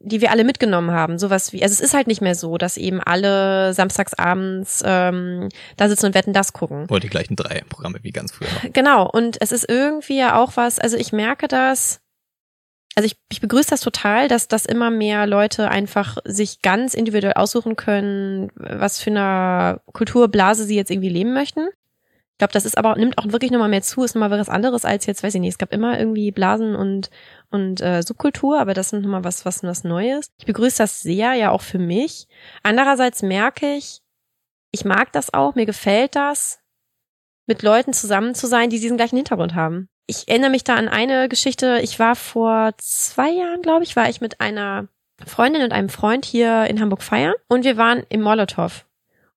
die 0.00 0.20
wir 0.20 0.30
alle 0.30 0.44
mitgenommen 0.44 0.90
haben. 0.90 1.18
Sowas 1.18 1.52
wie, 1.52 1.62
also 1.62 1.72
es 1.72 1.80
ist 1.80 1.94
halt 1.94 2.06
nicht 2.06 2.20
mehr 2.20 2.34
so, 2.34 2.58
dass 2.58 2.76
eben 2.76 3.00
alle 3.00 3.72
samstagsabends 3.72 4.82
ähm, 4.84 5.48
da 5.76 5.88
sitzen 5.88 6.06
und 6.06 6.14
wetten 6.14 6.32
das 6.32 6.52
gucken. 6.52 6.86
Oder 6.90 7.00
die 7.00 7.08
gleichen 7.08 7.36
drei 7.36 7.62
Programme 7.68 7.98
wie 8.02 8.12
ganz 8.12 8.32
früher. 8.32 8.48
Genau. 8.72 9.08
Und 9.08 9.40
es 9.40 9.52
ist 9.52 9.68
irgendwie 9.68 10.18
ja 10.18 10.36
auch 10.36 10.56
was, 10.56 10.78
also 10.78 10.96
ich 10.96 11.12
merke 11.12 11.48
das, 11.48 12.00
also 12.96 13.06
ich, 13.06 13.16
ich 13.30 13.40
begrüße 13.40 13.70
das 13.70 13.80
total, 13.80 14.28
dass 14.28 14.48
dass 14.48 14.66
immer 14.66 14.90
mehr 14.90 15.26
Leute 15.26 15.68
einfach 15.68 16.18
sich 16.24 16.62
ganz 16.62 16.94
individuell 16.94 17.34
aussuchen 17.34 17.76
können, 17.76 18.50
was 18.56 19.00
für 19.00 19.10
eine 19.10 19.80
Kulturblase 19.92 20.64
sie 20.64 20.76
jetzt 20.76 20.90
irgendwie 20.90 21.08
leben 21.08 21.32
möchten. 21.32 21.68
Ich 22.34 22.38
glaube, 22.38 22.52
das 22.52 22.64
ist 22.64 22.76
aber, 22.76 22.96
nimmt 22.96 23.16
auch 23.16 23.26
wirklich 23.28 23.52
nochmal 23.52 23.68
mehr 23.68 23.82
zu, 23.82 24.02
ist 24.02 24.16
nochmal 24.16 24.30
was 24.32 24.48
anderes 24.48 24.84
als 24.84 25.06
jetzt, 25.06 25.22
weiß 25.22 25.36
ich 25.36 25.40
nicht, 25.40 25.52
es 25.52 25.58
gab 25.58 25.72
immer 25.72 25.96
irgendwie 26.00 26.32
Blasen 26.32 26.74
und, 26.74 27.08
und 27.54 27.80
äh, 27.80 28.02
Subkultur, 28.02 28.60
aber 28.60 28.74
das 28.74 28.92
ist 28.92 29.00
nochmal 29.00 29.24
was, 29.24 29.46
was, 29.46 29.62
was 29.62 29.84
Neues. 29.84 30.26
Ich 30.38 30.44
begrüße 30.44 30.78
das 30.78 31.00
sehr, 31.00 31.34
ja 31.34 31.50
auch 31.50 31.62
für 31.62 31.78
mich. 31.78 32.26
Andererseits 32.64 33.22
merke 33.22 33.76
ich, 33.76 34.02
ich 34.72 34.84
mag 34.84 35.12
das 35.12 35.32
auch, 35.32 35.54
mir 35.54 35.64
gefällt 35.64 36.16
das, 36.16 36.58
mit 37.46 37.62
Leuten 37.62 37.92
zusammen 37.92 38.34
zu 38.34 38.48
sein, 38.48 38.70
die 38.70 38.80
diesen 38.80 38.96
gleichen 38.96 39.16
Hintergrund 39.16 39.54
haben. 39.54 39.88
Ich 40.06 40.28
erinnere 40.28 40.50
mich 40.50 40.64
da 40.64 40.74
an 40.74 40.88
eine 40.88 41.28
Geschichte, 41.28 41.78
ich 41.80 41.98
war 41.98 42.16
vor 42.16 42.72
zwei 42.78 43.30
Jahren, 43.30 43.62
glaube 43.62 43.84
ich, 43.84 43.94
war 43.94 44.08
ich 44.08 44.20
mit 44.20 44.40
einer 44.40 44.88
Freundin 45.24 45.62
und 45.62 45.72
einem 45.72 45.88
Freund 45.88 46.24
hier 46.24 46.64
in 46.64 46.80
Hamburg 46.80 47.02
feiern 47.02 47.34
und 47.48 47.64
wir 47.64 47.76
waren 47.76 48.02
im 48.08 48.20
Molotow. 48.20 48.84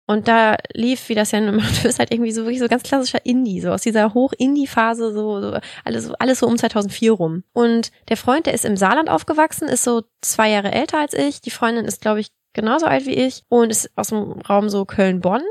Und 0.08 0.30
da 0.30 0.56
lief, 0.74 1.10
wie 1.10 1.16
das 1.16 1.32
ja 1.32 1.40
immer 1.40 1.62
ist, 1.84 2.00
halt 2.00 2.12
irgendwie 2.12 2.32
so 2.32 2.44
wirklich 2.44 2.60
so 2.60 2.68
ganz 2.68 2.84
klassischer 2.84 3.26
Indie, 3.26 3.60
so 3.60 3.72
aus 3.72 3.82
dieser 3.82 4.14
Hoch-Indie-Phase, 4.14 5.12
so, 5.14 5.42
so 5.42 5.60
alles, 5.84 6.12
alles 6.14 6.40
so 6.40 6.48
um 6.48 6.58
2004 6.58 7.12
rum. 7.12 7.44
Und 7.54 7.92
der 8.08 8.18
Freund, 8.18 8.46
der 8.46 8.54
ist 8.54 8.66
im 8.66 8.78
Saarland 8.78 9.10
aufgewachsen, 9.10 9.68
ist 9.68 9.84
so 9.84 10.04
zwei 10.22 10.50
Jahre 10.50 10.72
älter 10.72 11.00
als 11.00 11.14
ich. 11.14 11.42
Die 11.42 11.52
Freundin 11.52 11.86
ist, 11.86 12.02
glaube 12.02 12.22
ich, 12.22 12.30
genauso 12.54 12.86
alt 12.86 13.06
wie 13.06 13.16
ich 13.16 13.44
und 13.50 13.70
ist 13.70 13.92
aus 13.98 14.08
dem 14.08 14.32
Raum 14.42 14.70
so 14.70 14.86
Köln-Bonn. 14.86 15.44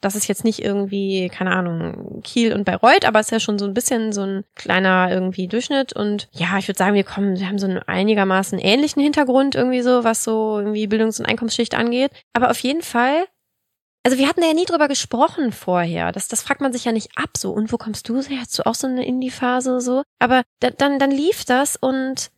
Das 0.00 0.16
ist 0.16 0.28
jetzt 0.28 0.44
nicht 0.44 0.64
irgendwie, 0.64 1.28
keine 1.28 1.52
Ahnung, 1.52 2.22
Kiel 2.24 2.54
und 2.54 2.64
Bayreuth, 2.64 3.04
aber 3.04 3.20
es 3.20 3.26
ist 3.26 3.32
ja 3.32 3.40
schon 3.40 3.58
so 3.58 3.66
ein 3.66 3.74
bisschen 3.74 4.12
so 4.12 4.22
ein 4.22 4.44
kleiner 4.56 5.08
irgendwie 5.10 5.46
Durchschnitt. 5.46 5.92
Und 5.92 6.28
ja, 6.32 6.58
ich 6.58 6.66
würde 6.66 6.78
sagen, 6.78 6.94
wir 6.94 7.04
kommen, 7.04 7.38
wir 7.38 7.46
haben 7.46 7.58
so 7.58 7.66
einen 7.66 7.78
einigermaßen 7.78 8.58
ähnlichen 8.58 9.02
Hintergrund 9.02 9.54
irgendwie 9.54 9.82
so, 9.82 10.02
was 10.02 10.24
so 10.24 10.58
irgendwie 10.58 10.86
Bildungs- 10.86 11.20
und 11.20 11.26
Einkommensschicht 11.26 11.74
angeht. 11.74 12.10
Aber 12.32 12.50
auf 12.50 12.58
jeden 12.60 12.82
Fall 12.82 13.24
also 14.02 14.18
wir 14.18 14.28
hatten 14.28 14.42
ja 14.42 14.54
nie 14.54 14.64
drüber 14.64 14.88
gesprochen 14.88 15.52
vorher. 15.52 16.12
Das, 16.12 16.28
das 16.28 16.42
fragt 16.42 16.60
man 16.60 16.72
sich 16.72 16.84
ja 16.84 16.92
nicht 16.92 17.10
ab 17.16 17.30
so. 17.36 17.52
Und 17.52 17.72
wo 17.72 17.76
kommst 17.76 18.08
du 18.08 18.20
her? 18.22 18.40
Hast 18.40 18.58
du 18.58 18.66
auch 18.66 18.74
so 18.74 18.86
eine 18.86 19.04
Indie-Phase 19.04 19.80
so? 19.80 20.02
Aber 20.18 20.42
da, 20.60 20.70
dann, 20.70 20.98
dann 20.98 21.10
lief 21.10 21.44
das 21.44 21.76
und 21.76 22.30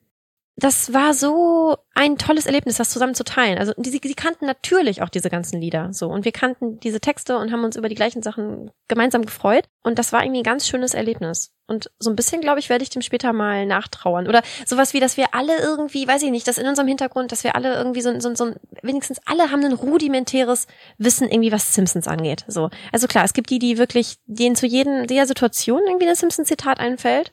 das 0.57 0.93
war 0.93 1.15
so 1.15 1.77
ein 1.95 2.19
tolles 2.19 2.45
Erlebnis, 2.45 2.77
das 2.77 2.91
zusammen 2.91 3.15
zu 3.15 3.25
teilen. 3.25 3.59
Also 3.59 3.73
die, 3.79 3.91
sie 3.91 4.15
kannten 4.15 4.45
natürlich 4.45 5.01
auch 5.01 5.09
diese 5.09 5.31
ganzen 5.31 5.61
Lieder 5.61 5.93
so 5.93 6.09
und 6.09 6.27
wir 6.27 6.33
kannten 6.33 6.79
diese 6.81 7.01
Texte 7.01 7.39
und 7.39 7.51
haben 7.53 7.65
uns 7.65 7.77
über 7.77 7.89
die 7.89 7.95
gleichen 7.95 8.23
Sachen 8.23 8.71
gemeinsam 8.87 9.25
gefreut 9.25 9.65
und 9.83 9.99
das 9.99 10.13
war 10.13 10.23
irgendwie 10.23 10.41
ein 10.41 10.45
ganz 10.45 10.69
schönes 10.69 10.93
Erlebnis. 10.93 11.53
Und 11.67 11.91
so 11.99 12.11
ein 12.11 12.17
bisschen, 12.17 12.43
glaube 12.43 12.61
ich, 12.61 12.69
werde 12.69 12.83
ich 12.83 12.91
dem 12.91 13.01
später 13.01 13.33
mal 13.33 13.65
nachtrauern. 13.65 14.29
Oder 14.29 14.43
sowas 14.67 14.93
wie, 14.93 15.01
dass 15.01 15.17
wir 15.17 15.35
alle 15.35 15.59
irgendwie, 15.59 16.07
weiß 16.07 16.23
ich 16.23 16.31
nicht, 16.31 16.47
dass 16.47 16.59
in 16.59 16.67
unserem 16.67 16.89
Hintergrund, 16.89 17.33
dass 17.33 17.45
wir 17.45 17.57
alle 17.57 17.75
irgendwie 17.75 18.03
so, 18.03 18.21
so, 18.21 18.35
so 18.35 18.53
wenigstens 18.83 19.21
alle 19.25 19.51
haben 19.51 19.65
ein 19.65 19.73
rudimentäres 19.73 20.67
Wissen 20.99 21.31
irgendwie, 21.31 21.53
was 21.53 21.73
Simpsons 21.73 22.09
angeht. 22.09 22.45
So. 22.47 22.69
Also 22.93 23.07
klar, 23.07 23.25
es 23.25 23.33
gibt 23.33 23.49
die, 23.49 23.59
die 23.59 23.79
wirklich, 23.79 24.17
denen 24.27 24.55
zu 24.55 24.67
jedem, 24.67 25.07
der 25.07 25.27
Situation 25.27 25.81
irgendwie 25.87 26.09
ein 26.09 26.15
Simpsons-Zitat 26.15 26.79
einfällt. 26.79 27.33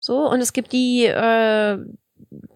So, 0.00 0.28
und 0.28 0.40
es 0.40 0.52
gibt 0.52 0.72
die, 0.72 1.06
äh, 1.06 1.78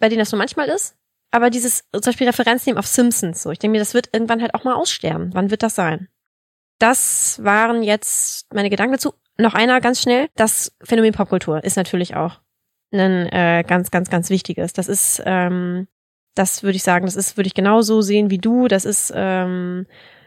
bei 0.00 0.08
denen 0.08 0.20
das 0.20 0.32
nur 0.32 0.38
manchmal 0.38 0.68
ist. 0.68 0.96
Aber 1.30 1.50
dieses 1.50 1.84
zum 1.92 2.00
Beispiel 2.02 2.26
Referenz 2.26 2.66
nehmen 2.66 2.78
auf 2.78 2.86
Simpsons, 2.86 3.42
so. 3.42 3.50
Ich 3.50 3.58
denke 3.58 3.72
mir, 3.72 3.78
das 3.78 3.94
wird 3.94 4.10
irgendwann 4.12 4.40
halt 4.40 4.54
auch 4.54 4.64
mal 4.64 4.74
aussterben. 4.74 5.30
Wann 5.34 5.50
wird 5.50 5.62
das 5.62 5.74
sein? 5.74 6.08
Das 6.78 7.42
waren 7.42 7.82
jetzt 7.82 8.52
meine 8.52 8.70
Gedanken 8.70 8.92
dazu. 8.92 9.14
Noch 9.38 9.54
einer 9.54 9.80
ganz 9.80 10.00
schnell. 10.00 10.28
Das 10.34 10.72
Phänomen 10.82 11.12
Popkultur 11.12 11.62
ist 11.64 11.76
natürlich 11.76 12.14
auch 12.16 12.40
ein 12.92 13.26
äh, 13.26 13.64
ganz, 13.66 13.90
ganz, 13.90 14.08
ganz 14.08 14.30
wichtiges. 14.30 14.72
Das 14.72 14.88
ist, 14.88 15.22
ähm, 15.26 15.88
das 16.34 16.62
würde 16.62 16.76
ich 16.76 16.82
sagen, 16.82 17.06
das 17.06 17.16
ist, 17.16 17.36
würde 17.36 17.48
ich 17.48 17.54
genauso 17.54 18.00
sehen 18.02 18.30
wie 18.30 18.38
du. 18.38 18.68
Das 18.68 18.84
ist 18.84 19.12
ähm, 19.14 19.86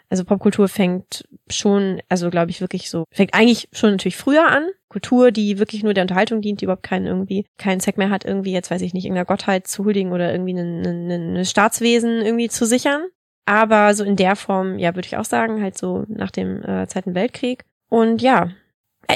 also 0.10 0.26
Popkultur 0.26 0.68
fängt 0.68 1.28
schon, 1.50 2.02
also 2.10 2.30
glaube 2.30 2.52
ich 2.52 2.62
wirklich 2.62 2.90
so, 2.90 3.06
fängt 3.12 3.34
eigentlich 3.34 3.70
schon 3.72 3.92
natürlich 3.92 4.18
früher 4.18 4.48
an. 4.48 4.68
Kultur, 4.90 5.32
die 5.32 5.60
wirklich 5.60 5.84
nur 5.84 5.94
der 5.94 6.04
Unterhaltung 6.04 6.42
dient, 6.42 6.62
die 6.62 6.66
überhaupt 6.66 6.84
keinen 6.84 7.06
irgendwie, 7.06 7.46
keinen 7.58 7.80
Zweck 7.80 7.98
mehr 7.98 8.10
hat, 8.10 8.26
irgendwie 8.26 8.52
jetzt 8.52 8.72
weiß 8.72 8.82
ich 8.82 8.94
nicht, 8.94 9.06
irgendeiner 9.06 9.26
Gottheit 9.26 9.68
zu 9.68 9.86
huldigen 9.86 10.12
oder 10.12 10.32
irgendwie 10.32 10.54
ein 10.54 11.12
eine 11.12 11.46
Staatswesen 11.46 12.22
irgendwie 12.22 12.50
zu 12.50 12.66
sichern. 12.66 13.06
Aber 13.46 13.94
so 13.94 14.04
in 14.04 14.16
der 14.16 14.36
Form, 14.36 14.78
ja, 14.78 14.96
würde 14.96 15.08
ich 15.08 15.18
auch 15.18 15.26
sagen, 15.26 15.62
halt 15.62 15.78
so 15.78 16.06
nach 16.08 16.32
dem 16.32 16.64
äh, 16.64 16.88
Zweiten 16.88 17.16
Weltkrieg. 17.16 17.66
Und 17.90 18.22
ja, 18.22 18.52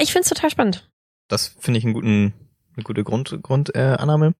ich 0.00 0.12
finde 0.12 0.22
es 0.22 0.28
total 0.28 0.50
spannend. 0.50 0.90
Das 1.28 1.56
finde 1.58 1.78
ich 1.78 1.84
einen 1.84 1.94
guten, 1.94 2.34
eine 2.76 2.84
gute 2.84 3.04
Grund, 3.04 3.38
Grundannahme. 3.42 3.94
Äh, 3.94 4.00
Annahme 4.00 4.34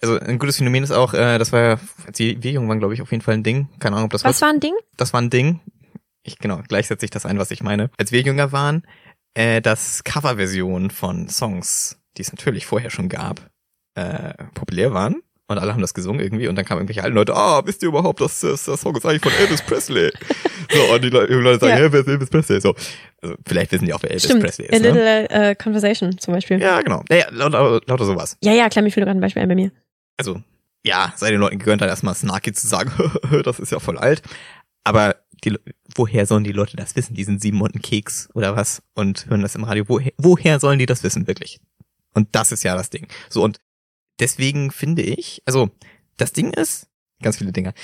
also 0.00 0.18
ein 0.18 0.38
gutes 0.38 0.58
Phänomen 0.58 0.82
ist 0.82 0.90
auch, 0.90 1.14
äh, 1.14 1.38
das 1.38 1.52
war 1.52 1.60
ja, 1.60 1.78
als 2.06 2.18
wir 2.18 2.34
jung 2.34 2.68
waren, 2.68 2.78
glaube 2.78 2.94
ich, 2.94 3.02
auf 3.02 3.10
jeden 3.10 3.22
Fall 3.22 3.34
ein 3.34 3.42
Ding. 3.42 3.68
Keine 3.78 3.96
Ahnung, 3.96 4.06
ob 4.06 4.12
das 4.12 4.24
Was 4.24 4.40
war 4.40 4.48
ein 4.48 4.60
Ding? 4.60 4.74
Das 4.96 5.12
war 5.12 5.20
ein 5.20 5.30
Ding. 5.30 5.60
ich 6.22 6.38
genau, 6.38 6.60
gleich 6.66 6.86
setze 6.86 7.04
ich 7.04 7.10
das 7.10 7.26
ein, 7.26 7.38
was 7.38 7.50
ich 7.50 7.62
meine. 7.62 7.90
Als 7.98 8.12
wir 8.12 8.20
jünger 8.20 8.52
waren, 8.52 8.84
äh, 9.34 9.60
dass 9.60 10.04
Coverversionen 10.04 10.90
von 10.90 11.28
Songs, 11.28 11.98
die 12.16 12.22
es 12.22 12.32
natürlich 12.32 12.66
vorher 12.66 12.90
schon 12.90 13.08
gab, 13.08 13.50
äh, 13.94 14.34
populär 14.54 14.92
waren. 14.94 15.22
Und 15.48 15.58
alle 15.58 15.72
haben 15.72 15.82
das 15.82 15.92
gesungen 15.92 16.20
irgendwie 16.20 16.48
und 16.48 16.56
dann 16.56 16.64
kamen 16.64 16.80
irgendwelche 16.80 17.02
alten 17.02 17.14
Leute, 17.14 17.34
ah, 17.36 17.60
wisst 17.66 17.82
ihr 17.82 17.88
überhaupt, 17.88 18.20
dass 18.22 18.40
das, 18.40 18.64
das 18.64 18.80
Song 18.80 18.96
ist 18.96 19.04
eigentlich 19.04 19.22
von 19.22 19.32
Elvis 19.32 19.60
Presley? 19.60 20.10
so, 20.72 20.94
und 20.94 21.04
die 21.04 21.10
Leute, 21.10 21.34
Leute 21.34 21.58
sagen, 21.58 21.78
ja. 21.78 22.00
ist 22.00 22.08
Elvis 22.08 22.30
Presley? 22.30 22.60
So, 22.60 22.74
also 23.20 23.34
vielleicht 23.46 23.70
wissen 23.72 23.84
die 23.84 23.92
auch, 23.92 24.02
wer 24.02 24.10
Elvis 24.10 24.24
Stimmt. 24.24 24.44
Presley 24.44 24.66
ist. 24.68 24.74
A 24.74 24.78
ne? 24.78 24.92
Little 24.92 25.50
uh, 25.50 25.54
Conversation 25.62 26.16
zum 26.16 26.32
Beispiel. 26.32 26.58
Ja, 26.58 26.80
genau. 26.80 27.02
Ja, 27.10 27.16
ja 27.16 27.26
lauter, 27.30 27.80
lauter 27.86 28.04
sowas. 28.04 28.38
Ja, 28.42 28.52
ja, 28.52 28.70
klar, 28.70 28.82
mir 28.82 28.90
fällt 28.90 29.04
gerade 29.04 29.18
ein 29.18 29.20
Beispiel 29.20 29.42
ein 29.42 29.48
bei 29.48 29.54
mir. 29.54 29.72
Also, 30.16 30.42
ja, 30.84 31.12
sei 31.16 31.30
den 31.30 31.40
Leuten 31.40 31.58
gegönnt, 31.58 31.80
dann 31.80 31.88
erstmal 31.88 32.14
Snarky 32.14 32.52
zu 32.52 32.66
sagen, 32.66 32.92
das 33.44 33.58
ist 33.58 33.72
ja 33.72 33.80
voll 33.80 33.98
alt. 33.98 34.22
Aber 34.84 35.16
die, 35.44 35.56
woher 35.94 36.26
sollen 36.26 36.44
die 36.44 36.52
Leute 36.52 36.76
das 36.76 36.96
wissen? 36.96 37.14
Die 37.14 37.24
sind 37.24 37.40
sieben 37.40 37.60
und 37.60 37.82
Keks 37.82 38.28
oder 38.34 38.56
was 38.56 38.82
und 38.94 39.26
hören 39.26 39.42
das 39.42 39.54
im 39.54 39.64
Radio. 39.64 39.84
Woher, 39.88 40.12
woher 40.18 40.60
sollen 40.60 40.78
die 40.78 40.86
das 40.86 41.02
wissen, 41.02 41.26
wirklich? 41.26 41.60
Und 42.14 42.28
das 42.32 42.52
ist 42.52 42.62
ja 42.62 42.76
das 42.76 42.90
Ding. 42.90 43.06
So, 43.28 43.42
und 43.42 43.60
deswegen 44.20 44.70
finde 44.70 45.02
ich, 45.02 45.42
also, 45.46 45.70
das 46.16 46.32
Ding 46.32 46.52
ist, 46.52 46.88
ganz 47.22 47.38
viele 47.38 47.52
Dinge. 47.52 47.74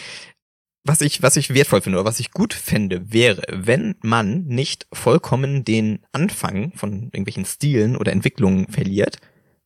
Was 0.84 1.00
ich, 1.00 1.22
was 1.22 1.36
ich 1.36 1.52
wertvoll 1.52 1.82
finde 1.82 1.98
oder 1.98 2.08
was 2.08 2.20
ich 2.20 2.30
gut 2.30 2.54
fände, 2.54 3.12
wäre, 3.12 3.42
wenn 3.50 3.96
man 4.02 4.44
nicht 4.44 4.86
vollkommen 4.92 5.64
den 5.64 6.00
Anfang 6.12 6.72
von 6.72 7.04
irgendwelchen 7.04 7.44
Stilen 7.44 7.96
oder 7.96 8.12
Entwicklungen 8.12 8.68
verliert, 8.68 9.18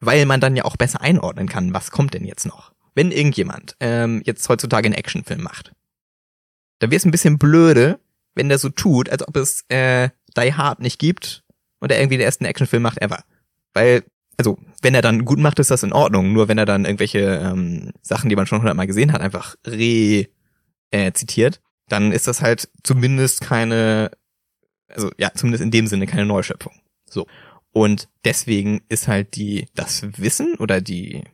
weil 0.02 0.26
man 0.26 0.40
dann 0.40 0.56
ja 0.56 0.64
auch 0.64 0.76
besser 0.76 1.00
einordnen 1.00 1.48
kann, 1.48 1.72
was 1.72 1.92
kommt 1.92 2.12
denn 2.12 2.24
jetzt 2.24 2.44
noch. 2.44 2.72
Wenn 2.94 3.12
irgendjemand 3.12 3.76
ähm, 3.80 4.20
jetzt 4.24 4.46
heutzutage 4.48 4.86
einen 4.86 4.94
Actionfilm 4.94 5.42
macht, 5.42 5.72
dann 6.80 6.90
wäre 6.90 6.98
es 6.98 7.04
ein 7.06 7.12
bisschen 7.12 7.38
blöde, 7.38 8.00
wenn 8.34 8.48
der 8.48 8.58
so 8.58 8.68
tut, 8.68 9.08
als 9.08 9.26
ob 9.26 9.36
es 9.36 9.64
äh, 9.68 10.10
Die 10.36 10.54
Hard 10.54 10.80
nicht 10.80 10.98
gibt 10.98 11.44
und 11.78 11.92
er 11.92 11.98
irgendwie 11.98 12.18
den 12.18 12.26
ersten 12.26 12.44
Actionfilm 12.44 12.82
macht 12.82 13.00
ever. 13.00 13.22
Weil, 13.74 14.02
also, 14.36 14.58
wenn 14.82 14.94
er 14.94 15.02
dann 15.02 15.24
gut 15.24 15.38
macht, 15.38 15.60
ist 15.60 15.70
das 15.70 15.84
in 15.84 15.92
Ordnung. 15.92 16.32
Nur 16.32 16.48
wenn 16.48 16.58
er 16.58 16.66
dann 16.66 16.84
irgendwelche 16.84 17.20
ähm, 17.20 17.92
Sachen, 18.02 18.28
die 18.28 18.36
man 18.36 18.46
schon 18.46 18.58
hundertmal 18.58 18.88
gesehen 18.88 19.12
hat, 19.12 19.20
einfach 19.20 19.54
re 19.64 20.26
äh, 20.90 21.12
zitiert, 21.12 21.60
dann 21.88 22.10
ist 22.10 22.26
das 22.26 22.42
halt 22.42 22.68
zumindest 22.82 23.40
keine, 23.40 24.10
also 24.88 25.10
ja, 25.16 25.30
zumindest 25.32 25.62
in 25.62 25.70
dem 25.70 25.86
Sinne 25.86 26.06
keine 26.06 26.26
Neuschöpfung. 26.26 26.74
So. 27.08 27.26
Und 27.72 28.08
deswegen 28.24 28.82
ist 28.88 29.08
halt 29.08 29.34
die, 29.36 29.66
das 29.74 30.02
Wissen 30.18 30.54
oder 30.56 30.80
die, 30.80 31.24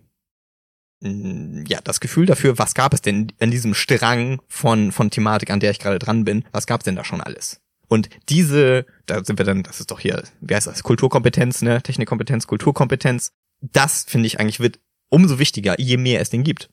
ja, 1.01 1.81
das 1.83 2.01
Gefühl 2.01 2.27
dafür, 2.27 2.59
was 2.59 2.75
gab 2.75 2.93
es 2.93 3.03
denn 3.03 3.33
in 3.39 3.51
diesem 3.51 3.75
Strang 3.75 4.41
von, 4.49 4.91
von 4.93 5.11
Thematik, 5.11 5.51
an 5.51 5.61
der 5.61 5.71
ich 5.71 5.79
gerade 5.79 5.99
dran 5.99 6.25
bin, 6.25 6.45
was 6.53 6.67
gab 6.67 6.81
es 6.81 6.85
denn 6.85 6.97
da 6.97 7.05
schon 7.05 7.21
alles? 7.21 7.61
Und 7.89 8.11
diese, 8.29 8.85
da 9.07 9.25
sind 9.25 9.39
wir 9.39 9.47
dann, 9.47 9.63
das 9.63 9.81
ist 9.81 9.91
doch 9.91 10.01
hier, 10.01 10.23
wie 10.41 10.55
heißt 10.55 10.67
das, 10.67 10.83
Kulturkompetenz, 10.83 11.63
ne, 11.63 11.83
Technikkompetenz, 11.83 12.47
Kulturkompetenz, 12.47 13.33
das 13.61 14.05
finde 14.05 14.27
ich 14.27 14.39
eigentlich 14.41 14.61
wird 14.61 14.79
umso 15.09 15.39
wichtiger, 15.39 15.81
je 15.81 15.97
mehr 15.97 16.21
es 16.21 16.31
den 16.31 16.43
gibt. 16.45 16.69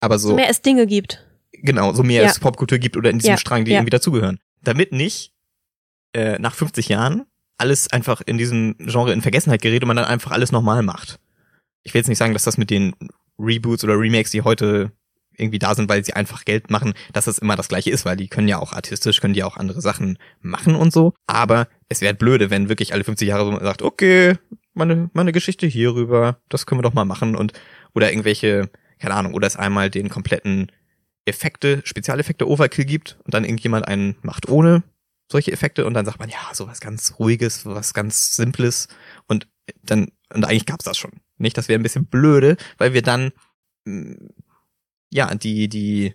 Aber 0.00 0.18
so. 0.18 0.28
So 0.30 0.34
mehr 0.34 0.50
es 0.50 0.60
Dinge 0.60 0.86
gibt. 0.86 1.26
Genau, 1.52 1.92
so 1.94 2.02
mehr 2.02 2.22
Ja. 2.22 2.28
es 2.28 2.38
Popkultur 2.38 2.78
gibt 2.78 2.96
oder 2.96 3.10
in 3.10 3.18
diesem 3.18 3.30
Ja, 3.30 3.38
Strang, 3.38 3.64
die 3.64 3.70
ja. 3.72 3.78
irgendwie 3.78 3.90
dazugehören. 3.90 4.38
Damit 4.62 4.92
nicht 4.92 5.32
äh, 6.12 6.38
nach 6.38 6.54
50 6.54 6.88
Jahren 6.88 7.24
alles 7.58 7.90
einfach 7.90 8.20
in 8.24 8.38
diesem 8.38 8.76
Genre 8.78 9.12
in 9.12 9.22
Vergessenheit 9.22 9.62
gerät 9.62 9.82
und 9.82 9.88
man 9.88 9.96
dann 9.96 10.06
einfach 10.06 10.32
alles 10.32 10.52
nochmal 10.52 10.82
macht. 10.82 11.18
Ich 11.82 11.94
will 11.94 12.00
jetzt 12.00 12.08
nicht 12.08 12.18
sagen, 12.18 12.32
dass 12.32 12.44
das 12.44 12.58
mit 12.58 12.70
den 12.70 12.94
Reboots 13.38 13.84
oder 13.84 13.98
Remakes, 13.98 14.30
die 14.30 14.42
heute 14.42 14.92
irgendwie 15.38 15.58
da 15.58 15.74
sind, 15.74 15.88
weil 15.88 16.04
sie 16.04 16.14
einfach 16.14 16.44
Geld 16.44 16.70
machen, 16.70 16.94
dass 17.12 17.26
das 17.26 17.38
immer 17.38 17.56
das 17.56 17.68
gleiche 17.68 17.90
ist, 17.90 18.04
weil 18.04 18.16
die 18.16 18.28
können 18.28 18.48
ja 18.48 18.58
auch 18.58 18.72
artistisch, 18.72 19.20
können 19.20 19.34
die 19.34 19.44
auch 19.44 19.56
andere 19.56 19.80
Sachen 19.80 20.18
machen 20.40 20.74
und 20.74 20.92
so. 20.92 21.12
Aber 21.26 21.68
es 21.88 22.00
wäre 22.00 22.14
blöde, 22.14 22.50
wenn 22.50 22.68
wirklich 22.68 22.92
alle 22.92 23.04
50 23.04 23.28
Jahre 23.28 23.44
so 23.44 23.58
sagt, 23.60 23.82
okay, 23.82 24.36
meine, 24.72 25.10
meine 25.12 25.32
Geschichte 25.32 25.66
hierüber, 25.66 26.40
das 26.48 26.66
können 26.66 26.78
wir 26.78 26.82
doch 26.82 26.94
mal 26.94 27.04
machen 27.04 27.36
und 27.36 27.52
oder 27.94 28.10
irgendwelche, 28.10 28.70
keine 28.98 29.14
Ahnung, 29.14 29.34
oder 29.34 29.46
es 29.46 29.56
einmal 29.56 29.90
den 29.90 30.08
kompletten 30.08 30.72
Effekte, 31.24 31.80
Spezialeffekte 31.84 32.48
Overkill 32.48 32.84
gibt 32.84 33.18
und 33.24 33.34
dann 33.34 33.44
irgendjemand 33.44 33.88
einen 33.88 34.16
macht 34.22 34.48
ohne 34.48 34.82
solche 35.30 35.52
Effekte 35.52 35.86
und 35.86 35.94
dann 35.94 36.06
sagt 36.06 36.18
man, 36.18 36.28
ja, 36.28 36.52
sowas 36.52 36.80
ganz 36.80 37.14
ruhiges, 37.18 37.66
was 37.66 37.94
ganz 37.94 38.36
simples 38.36 38.88
und 39.26 39.48
dann, 39.82 40.08
und 40.32 40.44
eigentlich 40.44 40.66
gab's 40.66 40.84
das 40.84 40.98
schon. 40.98 41.12
Nicht, 41.38 41.58
das 41.58 41.68
wäre 41.68 41.78
ein 41.78 41.82
bisschen 41.82 42.06
blöde, 42.06 42.56
weil 42.78 42.94
wir 42.94 43.02
dann, 43.02 43.32
mh, 43.84 44.16
ja, 45.10 45.34
die, 45.34 45.68
die, 45.68 46.14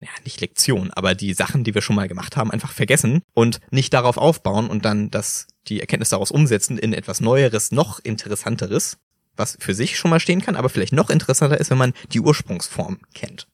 ja, 0.00 0.10
nicht 0.24 0.40
Lektion, 0.40 0.90
aber 0.90 1.14
die 1.14 1.34
Sachen, 1.34 1.64
die 1.64 1.74
wir 1.74 1.82
schon 1.82 1.96
mal 1.96 2.08
gemacht 2.08 2.36
haben, 2.36 2.50
einfach 2.50 2.72
vergessen 2.72 3.22
und 3.34 3.60
nicht 3.70 3.92
darauf 3.94 4.16
aufbauen 4.16 4.68
und 4.68 4.84
dann 4.84 5.10
das, 5.10 5.46
die 5.68 5.80
Erkenntnis 5.80 6.10
daraus 6.10 6.30
umsetzen 6.30 6.78
in 6.78 6.92
etwas 6.92 7.20
Neueres, 7.20 7.70
noch 7.70 8.00
interessanteres, 8.00 8.98
was 9.36 9.56
für 9.60 9.74
sich 9.74 9.96
schon 9.96 10.10
mal 10.10 10.20
stehen 10.20 10.42
kann, 10.42 10.56
aber 10.56 10.68
vielleicht 10.68 10.92
noch 10.92 11.10
interessanter 11.10 11.58
ist, 11.58 11.70
wenn 11.70 11.78
man 11.78 11.92
die 12.12 12.20
Ursprungsform 12.20 13.00
kennt. 13.14 13.46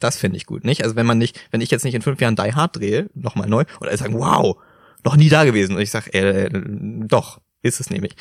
Das 0.00 0.16
finde 0.16 0.36
ich 0.36 0.46
gut, 0.46 0.64
nicht? 0.64 0.82
Also 0.82 0.96
wenn 0.96 1.06
man 1.06 1.18
nicht, 1.18 1.40
wenn 1.50 1.60
ich 1.60 1.70
jetzt 1.70 1.84
nicht 1.84 1.94
in 1.94 2.02
fünf 2.02 2.20
Jahren 2.20 2.36
Die 2.36 2.54
Hard 2.54 2.76
drehe, 2.76 3.08
nochmal 3.14 3.48
neu, 3.48 3.64
oder 3.80 3.96
sagen, 3.96 4.18
wow, 4.18 4.56
noch 5.04 5.16
nie 5.16 5.28
da 5.28 5.44
gewesen. 5.44 5.76
Und 5.76 5.82
ich 5.82 5.90
sage, 5.90 6.12
äh, 6.12 6.50
doch, 7.06 7.40
ist 7.62 7.80
es 7.80 7.90
nämlich. 7.90 8.16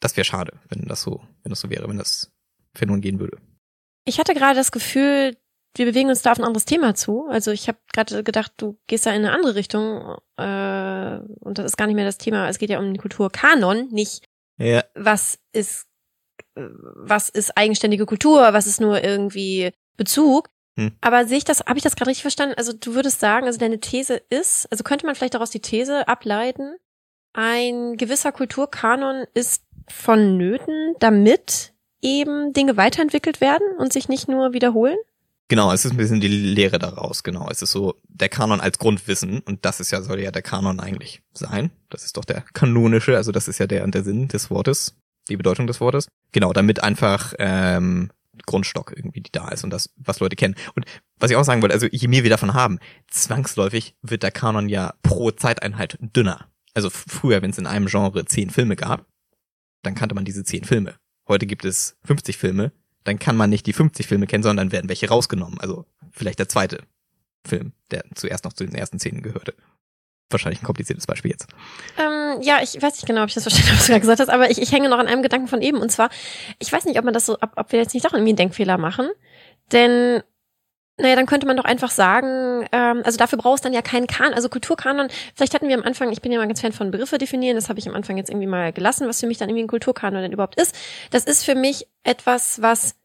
Das 0.00 0.16
wäre 0.16 0.24
schade, 0.24 0.58
wenn 0.68 0.82
das 0.86 1.02
so, 1.02 1.22
wenn 1.42 1.50
das 1.50 1.60
so 1.60 1.70
wäre, 1.70 1.88
wenn 1.88 1.98
das 1.98 2.32
Phänomen 2.74 3.00
gehen 3.00 3.18
würde. 3.18 3.38
Ich 4.04 4.18
hatte 4.18 4.34
gerade 4.34 4.54
das 4.54 4.70
Gefühl, 4.70 5.36
wir 5.76 5.86
bewegen 5.86 6.08
uns 6.08 6.22
da 6.22 6.32
auf 6.32 6.38
ein 6.38 6.44
anderes 6.44 6.64
Thema 6.64 6.94
zu. 6.94 7.26
Also 7.28 7.50
ich 7.50 7.68
habe 7.68 7.78
gerade 7.92 8.22
gedacht, 8.22 8.52
du 8.56 8.78
gehst 8.86 9.06
da 9.06 9.10
in 9.10 9.24
eine 9.24 9.32
andere 9.32 9.54
Richtung 9.54 10.16
äh, 10.36 11.18
und 11.40 11.58
das 11.58 11.66
ist 11.66 11.76
gar 11.76 11.86
nicht 11.86 11.96
mehr 11.96 12.04
das 12.04 12.18
Thema. 12.18 12.48
Es 12.48 12.58
geht 12.58 12.70
ja 12.70 12.78
um 12.78 12.86
den 12.86 12.98
Kulturkanon, 12.98 13.88
nicht 13.90 14.24
Ja, 14.58 14.84
was 14.94 15.38
ist 15.52 15.86
äh, 16.54 16.62
was 16.94 17.28
ist 17.28 17.56
eigenständige 17.56 18.06
Kultur, 18.06 18.52
was 18.52 18.66
ist 18.66 18.80
nur 18.80 19.02
irgendwie 19.02 19.70
Bezug. 19.96 20.50
Hm. 20.76 20.92
Aber 21.00 21.26
sehe 21.26 21.38
ich 21.38 21.44
das, 21.44 21.60
habe 21.60 21.78
ich 21.78 21.82
das 21.82 21.96
gerade 21.96 22.10
richtig 22.10 22.22
verstanden? 22.22 22.54
Also 22.56 22.72
du 22.72 22.94
würdest 22.94 23.20
sagen, 23.20 23.46
also 23.46 23.58
deine 23.58 23.80
These 23.80 24.20
ist, 24.30 24.70
also 24.70 24.84
könnte 24.84 25.06
man 25.06 25.14
vielleicht 25.14 25.34
daraus 25.34 25.50
die 25.50 25.60
These 25.60 26.06
ableiten, 26.06 26.76
ein 27.32 27.96
gewisser 27.96 28.32
Kulturkanon 28.32 29.26
ist 29.34 29.62
vonnöten, 29.88 30.94
damit 30.98 31.74
eben 32.02 32.52
Dinge 32.52 32.76
weiterentwickelt 32.76 33.40
werden 33.40 33.66
und 33.78 33.92
sich 33.92 34.08
nicht 34.08 34.28
nur 34.28 34.52
wiederholen? 34.52 34.96
Genau, 35.48 35.72
es 35.72 35.84
ist 35.84 35.92
ein 35.92 35.96
bisschen 35.96 36.20
die 36.20 36.28
Lehre 36.28 36.78
daraus, 36.78 37.22
genau. 37.22 37.48
Es 37.50 37.62
ist 37.62 37.70
so 37.70 37.94
der 38.08 38.28
Kanon 38.28 38.60
als 38.60 38.78
Grundwissen 38.78 39.40
und 39.40 39.64
das 39.64 39.78
ist 39.78 39.92
ja, 39.92 40.02
soll 40.02 40.20
ja 40.20 40.32
der 40.32 40.42
Kanon 40.42 40.80
eigentlich 40.80 41.22
sein. 41.32 41.70
Das 41.88 42.04
ist 42.04 42.16
doch 42.16 42.24
der 42.24 42.40
kanonische, 42.52 43.16
also 43.16 43.30
das 43.30 43.46
ist 43.46 43.58
ja 43.58 43.66
der, 43.66 43.86
der 43.86 44.02
Sinn 44.02 44.26
des 44.26 44.50
Wortes, 44.50 44.96
die 45.28 45.36
Bedeutung 45.36 45.68
des 45.68 45.80
Wortes. 45.80 46.08
Genau, 46.32 46.52
damit 46.52 46.82
einfach 46.82 47.32
ähm, 47.38 48.10
Grundstock 48.44 48.92
irgendwie 48.96 49.20
die 49.20 49.32
da 49.32 49.48
ist 49.48 49.64
und 49.64 49.70
das, 49.70 49.90
was 49.96 50.20
Leute 50.20 50.36
kennen. 50.36 50.56
Und 50.74 50.84
was 51.18 51.30
ich 51.30 51.36
auch 51.36 51.44
sagen 51.44 51.62
wollte, 51.62 51.74
also 51.74 51.86
je 51.90 52.08
mehr 52.08 52.22
wir 52.22 52.30
davon 52.30 52.54
haben, 52.54 52.78
zwangsläufig 53.08 53.94
wird 54.02 54.22
der 54.22 54.30
Kanon 54.30 54.68
ja 54.68 54.94
pro 55.02 55.30
Zeiteinheit 55.30 55.96
dünner. 56.00 56.48
Also 56.74 56.90
früher, 56.90 57.40
wenn 57.42 57.50
es 57.50 57.58
in 57.58 57.66
einem 57.66 57.86
Genre 57.86 58.24
zehn 58.26 58.50
Filme 58.50 58.76
gab, 58.76 59.06
dann 59.82 59.94
kannte 59.94 60.14
man 60.14 60.24
diese 60.24 60.44
zehn 60.44 60.64
Filme. 60.64 60.94
Heute 61.28 61.46
gibt 61.46 61.64
es 61.64 61.96
50 62.04 62.36
Filme, 62.36 62.72
dann 63.04 63.18
kann 63.18 63.36
man 63.36 63.50
nicht 63.50 63.66
die 63.66 63.72
50 63.72 64.06
Filme 64.06 64.26
kennen, 64.26 64.42
sondern 64.42 64.72
werden 64.72 64.88
welche 64.88 65.08
rausgenommen. 65.08 65.58
Also 65.60 65.86
vielleicht 66.10 66.38
der 66.38 66.48
zweite 66.48 66.82
Film, 67.46 67.72
der 67.90 68.04
zuerst 68.14 68.44
noch 68.44 68.52
zu 68.52 68.64
den 68.64 68.74
ersten 68.74 68.98
zehn 68.98 69.22
gehörte. 69.22 69.54
Wahrscheinlich 70.30 70.60
ein 70.60 70.66
kompliziertes 70.66 71.06
Beispiel 71.06 71.30
jetzt. 71.30 71.46
Ähm, 71.98 72.40
ja, 72.42 72.58
ich 72.62 72.74
weiß 72.74 72.94
nicht 72.94 73.06
genau, 73.06 73.22
ob 73.22 73.28
ich 73.28 73.34
das 73.34 73.44
verstanden 73.44 73.68
habe, 73.68 73.78
was 73.78 73.86
du 73.86 73.92
gerade 73.92 74.00
gesagt 74.00 74.20
hast, 74.20 74.28
aber 74.28 74.50
ich, 74.50 74.60
ich 74.60 74.72
hänge 74.72 74.88
noch 74.88 74.98
an 74.98 75.06
einem 75.06 75.22
Gedanken 75.22 75.46
von 75.46 75.62
eben. 75.62 75.78
Und 75.78 75.90
zwar, 75.92 76.10
ich 76.58 76.72
weiß 76.72 76.84
nicht, 76.84 76.98
ob 76.98 77.04
man 77.04 77.14
das 77.14 77.26
so, 77.26 77.34
ob, 77.34 77.52
ob 77.56 77.70
wir 77.72 77.78
jetzt 77.78 77.94
nicht 77.94 78.04
doch 78.04 78.12
irgendwie 78.12 78.30
einen 78.30 78.36
Denkfehler 78.36 78.76
machen. 78.76 79.08
Denn, 79.70 80.22
naja, 80.98 81.14
dann 81.14 81.26
könnte 81.26 81.46
man 81.46 81.56
doch 81.56 81.64
einfach 81.64 81.90
sagen, 81.92 82.66
ähm, 82.72 83.02
also 83.04 83.18
dafür 83.18 83.38
brauchst 83.38 83.64
du 83.64 83.68
dann 83.68 83.74
ja 83.74 83.82
keinen 83.82 84.08
Kanon, 84.08 84.34
also 84.34 84.48
Kulturkanon. 84.48 85.08
Vielleicht 85.36 85.54
hatten 85.54 85.68
wir 85.68 85.76
am 85.78 85.84
Anfang, 85.84 86.10
ich 86.10 86.22
bin 86.22 86.32
ja 86.32 86.38
mal 86.38 86.46
ganz 86.48 86.60
Fan 86.60 86.72
von 86.72 86.90
Begriffe 86.90 87.18
definieren, 87.18 87.54
das 87.54 87.68
habe 87.68 87.78
ich 87.78 87.88
am 87.88 87.94
Anfang 87.94 88.16
jetzt 88.16 88.30
irgendwie 88.30 88.48
mal 88.48 88.72
gelassen, 88.72 89.06
was 89.06 89.20
für 89.20 89.26
mich 89.28 89.38
dann 89.38 89.48
irgendwie 89.48 89.64
ein 89.64 89.68
Kulturkanon 89.68 90.22
denn 90.22 90.32
überhaupt 90.32 90.60
ist. 90.60 90.74
Das 91.10 91.24
ist 91.24 91.44
für 91.44 91.54
mich 91.54 91.86
etwas, 92.02 92.60
was 92.62 92.96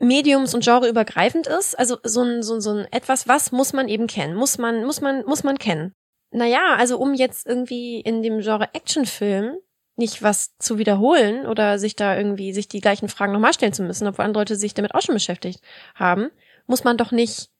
mediums- 0.00 0.52
und 0.52 0.64
genreübergreifend 0.64 1.46
ist. 1.46 1.78
Also 1.78 1.96
so 2.02 2.22
ein, 2.22 2.42
so, 2.42 2.54
ein- 2.56 2.60
so 2.60 2.72
ein 2.74 2.92
etwas, 2.92 3.26
was 3.28 3.52
muss 3.52 3.72
man 3.72 3.88
eben 3.88 4.06
kennen, 4.06 4.34
muss 4.34 4.58
man, 4.58 4.84
muss 4.84 5.00
man, 5.00 5.24
muss 5.24 5.44
man 5.44 5.56
kennen. 5.58 5.94
Naja, 6.32 6.76
also 6.76 6.98
um 6.98 7.14
jetzt 7.14 7.46
irgendwie 7.46 8.00
in 8.00 8.22
dem 8.22 8.40
Genre 8.40 8.72
Actionfilm 8.74 9.58
nicht 9.96 10.22
was 10.22 10.56
zu 10.58 10.78
wiederholen 10.78 11.46
oder 11.46 11.78
sich 11.78 11.94
da 11.94 12.16
irgendwie, 12.16 12.54
sich 12.54 12.68
die 12.68 12.80
gleichen 12.80 13.10
Fragen 13.10 13.32
nochmal 13.32 13.52
stellen 13.52 13.74
zu 13.74 13.82
müssen, 13.82 14.06
obwohl 14.06 14.24
andere 14.24 14.40
Leute 14.40 14.56
sich 14.56 14.72
damit 14.72 14.94
auch 14.94 15.02
schon 15.02 15.14
beschäftigt 15.14 15.60
haben, 15.94 16.30
muss 16.66 16.84
man 16.84 16.96
doch 16.96 17.12
nicht, 17.12 17.50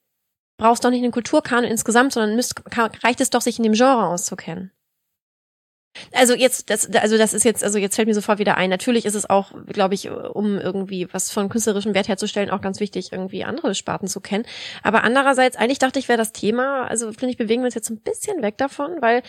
brauchst 0.56 0.84
doch 0.84 0.90
nicht 0.90 1.02
einen 1.02 1.12
Kulturkanon 1.12 1.70
insgesamt, 1.70 2.14
sondern 2.14 2.34
müsst, 2.34 2.64
kann, 2.64 2.90
reicht 3.02 3.20
es 3.20 3.28
doch, 3.30 3.42
sich 3.42 3.58
in 3.58 3.64
dem 3.64 3.74
Genre 3.74 4.06
auszukennen. 4.06 4.72
Also 6.12 6.34
jetzt, 6.34 6.70
das, 6.70 6.90
also 6.94 7.18
das 7.18 7.34
ist 7.34 7.44
jetzt, 7.44 7.62
also 7.62 7.78
jetzt 7.78 7.96
fällt 7.96 8.08
mir 8.08 8.14
sofort 8.14 8.38
wieder 8.38 8.56
ein. 8.56 8.70
Natürlich 8.70 9.04
ist 9.04 9.14
es 9.14 9.28
auch, 9.28 9.52
glaube 9.66 9.94
ich, 9.94 10.10
um 10.10 10.58
irgendwie 10.58 11.12
was 11.12 11.30
von 11.30 11.48
künstlerischem 11.48 11.94
Wert 11.94 12.08
herzustellen, 12.08 12.50
auch 12.50 12.62
ganz 12.62 12.80
wichtig, 12.80 13.12
irgendwie 13.12 13.44
andere 13.44 13.74
Sparten 13.74 14.08
zu 14.08 14.20
kennen. 14.20 14.46
Aber 14.82 15.04
andererseits, 15.04 15.56
eigentlich 15.56 15.78
dachte 15.78 15.98
ich, 15.98 16.08
wäre 16.08 16.18
das 16.18 16.32
Thema, 16.32 16.86
also 16.86 17.12
finde 17.12 17.30
ich, 17.30 17.36
bewegen 17.36 17.62
wir 17.62 17.66
uns 17.66 17.74
jetzt 17.74 17.90
ein 17.90 18.00
bisschen 18.00 18.42
weg 18.42 18.56
davon, 18.56 18.96
weil 19.00 19.22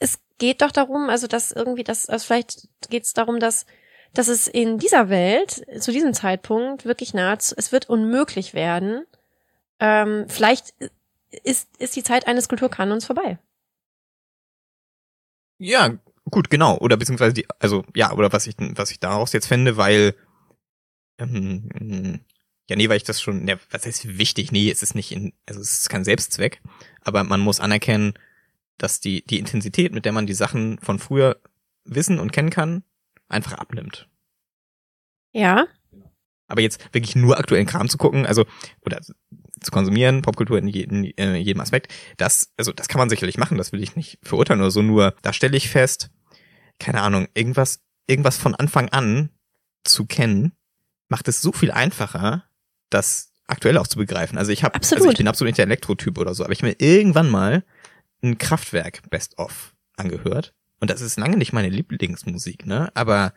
es 0.00 0.18
geht 0.38 0.62
doch 0.62 0.72
darum, 0.72 1.08
also 1.08 1.28
dass 1.28 1.52
irgendwie, 1.52 1.84
das, 1.84 2.08
also 2.08 2.24
vielleicht 2.26 2.68
geht 2.90 3.04
es 3.04 3.12
darum, 3.12 3.38
dass 3.38 3.66
dass 4.14 4.28
es 4.28 4.46
in 4.46 4.78
dieser 4.78 5.08
Welt 5.08 5.64
zu 5.80 5.90
diesem 5.90 6.12
Zeitpunkt 6.12 6.84
wirklich 6.84 7.14
nahe, 7.14 7.38
es 7.38 7.72
wird 7.72 7.88
unmöglich 7.88 8.52
werden. 8.52 9.06
Ähm, 9.80 10.26
vielleicht 10.28 10.74
ist, 11.42 11.68
ist 11.78 11.96
die 11.96 12.02
Zeit 12.02 12.26
eines 12.26 12.48
Kulturkanons 12.48 13.06
vorbei. 13.06 13.38
Ja, 15.62 15.96
gut, 16.28 16.50
genau. 16.50 16.76
Oder 16.78 16.96
beziehungsweise 16.96 17.34
die, 17.34 17.46
also 17.60 17.84
ja, 17.94 18.12
oder 18.12 18.32
was 18.32 18.48
ich, 18.48 18.56
was 18.58 18.90
ich 18.90 18.98
daraus 18.98 19.32
jetzt 19.32 19.46
fände, 19.46 19.76
weil 19.76 20.16
ähm, 21.18 22.20
ja, 22.68 22.76
nee, 22.76 22.88
weil 22.88 22.96
ich 22.96 23.04
das 23.04 23.20
schon, 23.20 23.44
ne, 23.44 23.60
was 23.70 23.86
heißt 23.86 24.18
wichtig? 24.18 24.50
Nee, 24.50 24.70
es 24.70 24.82
ist 24.82 24.94
nicht 24.96 25.12
in, 25.12 25.32
also 25.46 25.60
es 25.60 25.80
ist 25.80 25.88
kein 25.88 26.04
Selbstzweck, 26.04 26.60
aber 27.00 27.22
man 27.22 27.40
muss 27.40 27.60
anerkennen, 27.60 28.14
dass 28.76 28.98
die, 28.98 29.24
die 29.24 29.38
Intensität, 29.38 29.92
mit 29.92 30.04
der 30.04 30.12
man 30.12 30.26
die 30.26 30.34
Sachen 30.34 30.78
von 30.80 30.98
früher 30.98 31.40
wissen 31.84 32.18
und 32.18 32.32
kennen 32.32 32.50
kann, 32.50 32.82
einfach 33.28 33.52
abnimmt. 33.52 34.08
Ja. 35.32 35.66
Aber 36.48 36.60
jetzt 36.60 36.92
wirklich 36.92 37.14
nur 37.14 37.38
aktuellen 37.38 37.66
Kram 37.66 37.88
zu 37.88 37.98
gucken, 37.98 38.26
also, 38.26 38.46
oder 38.80 39.00
zu 39.62 39.70
konsumieren, 39.70 40.22
Popkultur 40.22 40.58
in 40.58 40.68
jedem, 40.68 41.04
äh, 41.16 41.36
jedem 41.36 41.60
Aspekt, 41.60 41.92
das, 42.16 42.52
also 42.56 42.72
das 42.72 42.88
kann 42.88 42.98
man 42.98 43.08
sicherlich 43.08 43.38
machen, 43.38 43.58
das 43.58 43.72
will 43.72 43.82
ich 43.82 43.96
nicht 43.96 44.18
verurteilen 44.22 44.60
oder 44.60 44.70
so, 44.70 44.82
nur 44.82 45.14
da 45.22 45.32
stelle 45.32 45.56
ich 45.56 45.68
fest, 45.68 46.10
keine 46.78 47.00
Ahnung, 47.02 47.28
irgendwas, 47.34 47.80
irgendwas 48.06 48.36
von 48.36 48.54
Anfang 48.54 48.88
an 48.88 49.30
zu 49.84 50.06
kennen, 50.06 50.52
macht 51.08 51.28
es 51.28 51.42
so 51.42 51.52
viel 51.52 51.70
einfacher, 51.70 52.44
das 52.90 53.32
aktuell 53.46 53.78
auch 53.78 53.86
zu 53.86 53.98
begreifen. 53.98 54.38
Also 54.38 54.52
ich 54.52 54.64
habe, 54.64 54.74
also 54.74 55.10
ich 55.10 55.18
bin 55.18 55.28
absolut 55.28 55.48
nicht 55.48 55.58
der 55.58 55.66
Elektrotyp 55.66 56.18
oder 56.18 56.34
so, 56.34 56.44
aber 56.44 56.52
ich 56.52 56.62
habe 56.62 56.68
mir 56.68 56.76
irgendwann 56.78 57.30
mal 57.30 57.64
ein 58.22 58.38
Kraftwerk 58.38 59.08
Best 59.10 59.38
of 59.38 59.74
angehört 59.96 60.54
und 60.80 60.90
das 60.90 61.00
ist 61.00 61.18
lange 61.18 61.36
nicht 61.36 61.52
meine 61.52 61.68
Lieblingsmusik, 61.68 62.66
ne? 62.66 62.90
Aber 62.94 63.32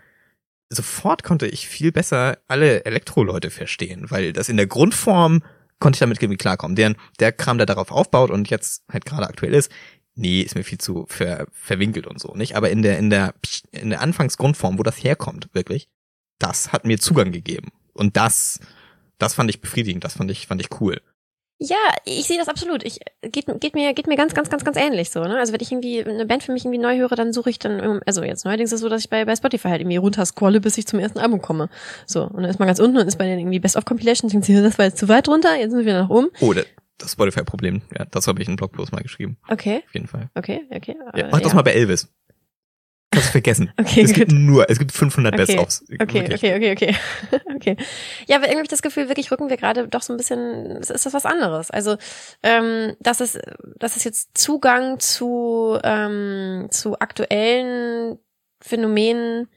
sofort 0.70 1.24
konnte 1.24 1.48
ich 1.48 1.68
viel 1.68 1.92
besser 1.92 2.40
alle 2.48 2.86
Elektro-Leute 2.86 3.52
verstehen, 3.52 4.10
weil 4.10 4.34
das 4.34 4.50
in 4.50 4.58
der 4.58 4.68
Grundform 4.68 5.44
konnte 5.80 5.98
ich 5.98 6.00
damit 6.00 6.22
irgendwie 6.22 6.38
klarkommen. 6.38 6.76
Deren, 6.76 6.96
der 7.20 7.32
Kram, 7.32 7.58
der 7.58 7.66
darauf 7.66 7.92
aufbaut 7.92 8.32
und 8.32 8.50
jetzt 8.50 8.84
halt 8.92 9.06
gerade 9.06 9.28
aktuell 9.28 9.54
ist, 9.54 9.72
nee, 10.16 10.42
ist 10.42 10.56
mir 10.56 10.64
viel 10.64 10.78
zu 10.78 11.06
ver, 11.08 11.48
verwinkelt 11.52 12.08
und 12.08 12.20
so, 12.20 12.34
nicht? 12.36 12.56
Aber 12.56 12.70
in 12.70 12.82
der, 12.82 12.98
in 12.98 13.10
der, 13.10 13.34
in 13.72 13.90
der 13.90 14.02
Anfangsgrundform, 14.02 14.80
wo 14.80 14.84
das 14.84 15.04
herkommt, 15.04 15.50
wirklich, 15.54 15.90
das 16.40 16.72
hat 16.72 16.86
mir 16.86 17.00
Zugang 17.00 17.32
gegeben. 17.32 17.72
Und 17.94 18.18
das, 18.18 18.60
das 19.18 19.34
fand 19.34 19.50
ich 19.50 19.62
befriedigend, 19.62 20.04
das 20.04 20.14
fand 20.14 20.32
ich, 20.32 20.48
fand 20.48 20.62
ich 20.62 20.80
cool. 20.80 21.02
Ja, 21.58 21.78
ich 22.04 22.26
sehe 22.28 22.38
das 22.38 22.50
absolut. 22.50 22.84
Ich 22.84 23.00
geht, 23.22 23.46
geht 23.62 23.76
mir 23.76 23.94
geht 23.94 24.08
mir 24.08 24.18
ganz 24.18 24.34
ganz 24.34 24.50
ganz 24.50 24.66
ganz 24.66 24.78
ähnlich 24.78 25.10
so. 25.10 25.22
Ne? 25.22 25.38
Also 25.40 25.54
wenn 25.54 25.62
ich 25.62 25.72
irgendwie 25.72 26.04
eine 26.04 26.26
Band 26.26 26.44
für 26.44 26.52
mich 26.52 26.66
irgendwie 26.66 26.80
neu 26.80 26.98
höre, 26.98 27.16
dann 27.16 27.32
suche 27.32 27.50
ich 27.50 27.60
dann 27.60 28.02
also 28.06 28.24
jetzt 28.24 28.44
neuerdings 28.44 28.72
ist 28.72 28.76
es 28.76 28.82
so, 28.82 28.90
dass 28.90 29.02
ich 29.02 29.10
bei, 29.10 29.24
bei 29.24 29.36
Spotify 29.36 29.70
halt 29.70 29.82
irgendwie 29.82 29.98
runterscrolle, 29.98 30.60
bis 30.60 30.78
ich 30.78 30.86
zum 30.86 31.00
ersten 31.00 31.20
Album 31.20 31.42
komme. 31.42 31.70
So 32.06 32.24
und 32.24 32.42
dann 32.42 32.50
ist 32.50 32.60
man 32.60 32.68
ganz 32.68 32.80
unten 32.80 32.98
und 32.98 33.08
ist 33.08 33.18
bei 33.18 33.26
den 33.26 33.40
irgendwie 33.40 33.60
Best 33.60 33.78
of 33.78 33.86
Compilations. 33.86 34.32
Denkt 34.34 34.46
sich, 34.46 34.56
das 34.56 34.78
war 34.78 34.86
jetzt 34.86 34.98
zu 34.98 35.08
weit 35.08 35.30
runter, 35.30 35.56
jetzt 35.56 35.72
sind 35.72 35.80
wir 35.80 35.86
wieder 35.86 36.02
nach 36.02 36.10
oben. 36.10 36.28
Oh, 36.42 36.54
das 36.98 37.12
Spotify-Problem. 37.12 37.82
Ja, 37.98 38.06
das 38.06 38.28
habe 38.28 38.42
ich 38.42 38.48
in 38.48 38.56
Blogpost 38.56 38.92
mal 38.92 39.02
geschrieben. 39.02 39.38
Okay. 39.50 39.84
Auf 39.86 39.94
jeden 39.94 40.08
Fall. 40.08 40.30
Okay, 40.36 40.66
okay. 40.72 40.96
Ja, 41.16 41.28
mach 41.32 41.42
das 41.42 41.54
mal 41.54 41.62
bei 41.62 41.74
Elvis. 41.74 42.10
Du 43.16 43.22
vergessen. 43.22 43.72
Okay, 43.80 44.02
es 44.02 44.10
gut. 44.10 44.16
gibt 44.16 44.32
nur, 44.32 44.70
es 44.70 44.80
gibt 44.80 44.92
500 44.92 45.34
Okay, 45.34 45.46
Best-ofs. 45.46 45.84
Okay, 46.02 46.22
Wirklich. 46.22 46.44
okay, 46.44 46.56
okay, 46.56 46.72
okay. 46.72 47.40
okay. 47.56 47.78
Ja, 48.28 48.38
aber 48.38 48.46
irgendwie 48.46 48.58
hab 48.58 48.64
ich 48.64 48.70
das 48.70 48.82
Gefühl, 48.82 49.08
wirklich 49.08 49.32
rücken 49.32 49.50
wir 49.50 49.58
gerade 49.58 49.88
doch 49.88 50.02
so 50.02 50.14
ein 50.14 50.18
bisschen, 50.18 50.78
ist 50.78 50.90
das 50.90 51.14
was 51.14 51.26
anderes. 51.26 51.72
Also, 51.72 51.98
ähm, 52.44 52.96
das 53.00 53.22
ist, 53.22 53.40
das 53.78 53.96
ist 53.96 54.04
jetzt 54.04 54.38
Zugang 54.38 55.00
zu, 55.00 55.80
ähm, 55.84 56.68
zu 56.72 57.00
aktuellen 57.00 58.18
Phänomenen, 58.62 59.48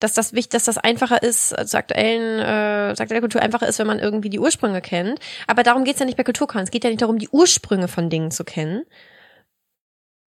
dass 0.00 0.14
das 0.14 0.32
wichtig, 0.32 0.50
dass 0.50 0.64
das 0.64 0.78
einfacher 0.78 1.22
ist, 1.22 1.56
äh, 1.56 1.64
zu 1.64 1.78
aktuellen, 1.78 2.40
äh, 2.40 2.94
zu 2.94 3.02
aktueller 3.02 3.20
Kultur 3.20 3.40
einfacher 3.40 3.68
ist, 3.68 3.78
wenn 3.78 3.86
man 3.86 4.00
irgendwie 4.00 4.30
die 4.30 4.40
Ursprünge 4.40 4.80
kennt. 4.80 5.18
Aber 5.46 5.62
darum 5.62 5.84
geht's 5.84 6.00
ja 6.00 6.06
nicht 6.06 6.16
bei 6.16 6.24
Kulturkanon. 6.24 6.64
Es 6.64 6.70
geht 6.70 6.84
ja 6.84 6.90
nicht 6.90 7.02
darum, 7.02 7.18
die 7.18 7.28
Ursprünge 7.28 7.88
von 7.88 8.10
Dingen 8.10 8.30
zu 8.30 8.44
kennen. 8.44 8.82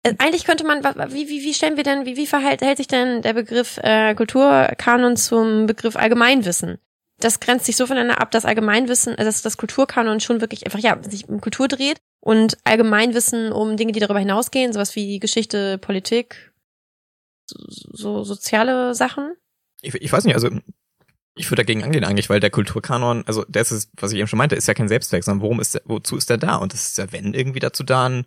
Äh, 0.02 0.14
Eigentlich 0.18 0.44
könnte 0.44 0.64
man, 0.64 0.82
wie, 0.82 1.28
wie, 1.28 1.42
wie 1.42 1.54
stellen 1.54 1.76
wir 1.76 1.84
denn, 1.84 2.06
wie, 2.06 2.16
wie 2.16 2.26
verhält 2.26 2.62
hält 2.62 2.78
sich 2.78 2.88
denn 2.88 3.22
der 3.22 3.34
Begriff 3.34 3.78
äh, 3.78 4.14
Kulturkanon 4.14 5.16
zum 5.16 5.66
Begriff 5.66 5.96
Allgemeinwissen? 5.96 6.78
Das 7.18 7.38
grenzt 7.38 7.66
sich 7.66 7.76
so 7.76 7.86
voneinander 7.86 8.20
ab, 8.20 8.32
dass 8.32 8.44
Allgemeinwissen, 8.44 9.16
äh, 9.16 9.24
dass 9.24 9.42
das 9.42 9.56
Kulturkanon 9.56 10.20
schon 10.20 10.40
wirklich 10.40 10.64
einfach, 10.66 10.80
ja, 10.80 11.00
sich 11.02 11.28
um 11.28 11.40
Kultur 11.40 11.68
dreht 11.68 11.98
und 12.20 12.58
Allgemeinwissen 12.64 13.52
um 13.52 13.76
Dinge, 13.76 13.92
die 13.92 14.00
darüber 14.00 14.18
hinausgehen, 14.18 14.72
sowas 14.72 14.96
wie 14.96 15.18
Geschichte, 15.20 15.78
Politik, 15.78 16.52
so, 17.46 17.58
so 17.92 18.24
soziale 18.24 18.94
Sachen. 18.94 19.34
Ich, 19.82 19.94
ich 19.94 20.12
weiß 20.12 20.24
nicht, 20.24 20.34
also 20.34 20.48
ich 21.34 21.50
würde 21.50 21.62
dagegen 21.62 21.82
angehen 21.82 22.04
eigentlich, 22.04 22.28
weil 22.28 22.40
der 22.40 22.50
Kulturkanon, 22.50 23.24
also 23.26 23.44
das 23.48 23.72
ist, 23.72 23.90
was 23.98 24.12
ich 24.12 24.18
eben 24.18 24.28
schon 24.28 24.38
meinte, 24.38 24.54
ist 24.54 24.68
ja 24.68 24.74
kein 24.74 24.88
Selbstzweck, 24.88 25.24
sondern 25.24 25.42
worum 25.42 25.60
ist 25.60 25.74
der, 25.74 25.82
wozu 25.84 26.16
ist 26.16 26.28
der 26.28 26.38
da? 26.38 26.56
Und 26.56 26.72
das 26.72 26.88
ist 26.88 26.98
ja, 26.98 27.10
wenn 27.12 27.34
irgendwie 27.34 27.60
dazu 27.60 27.82
da, 27.84 28.08
ein, 28.08 28.26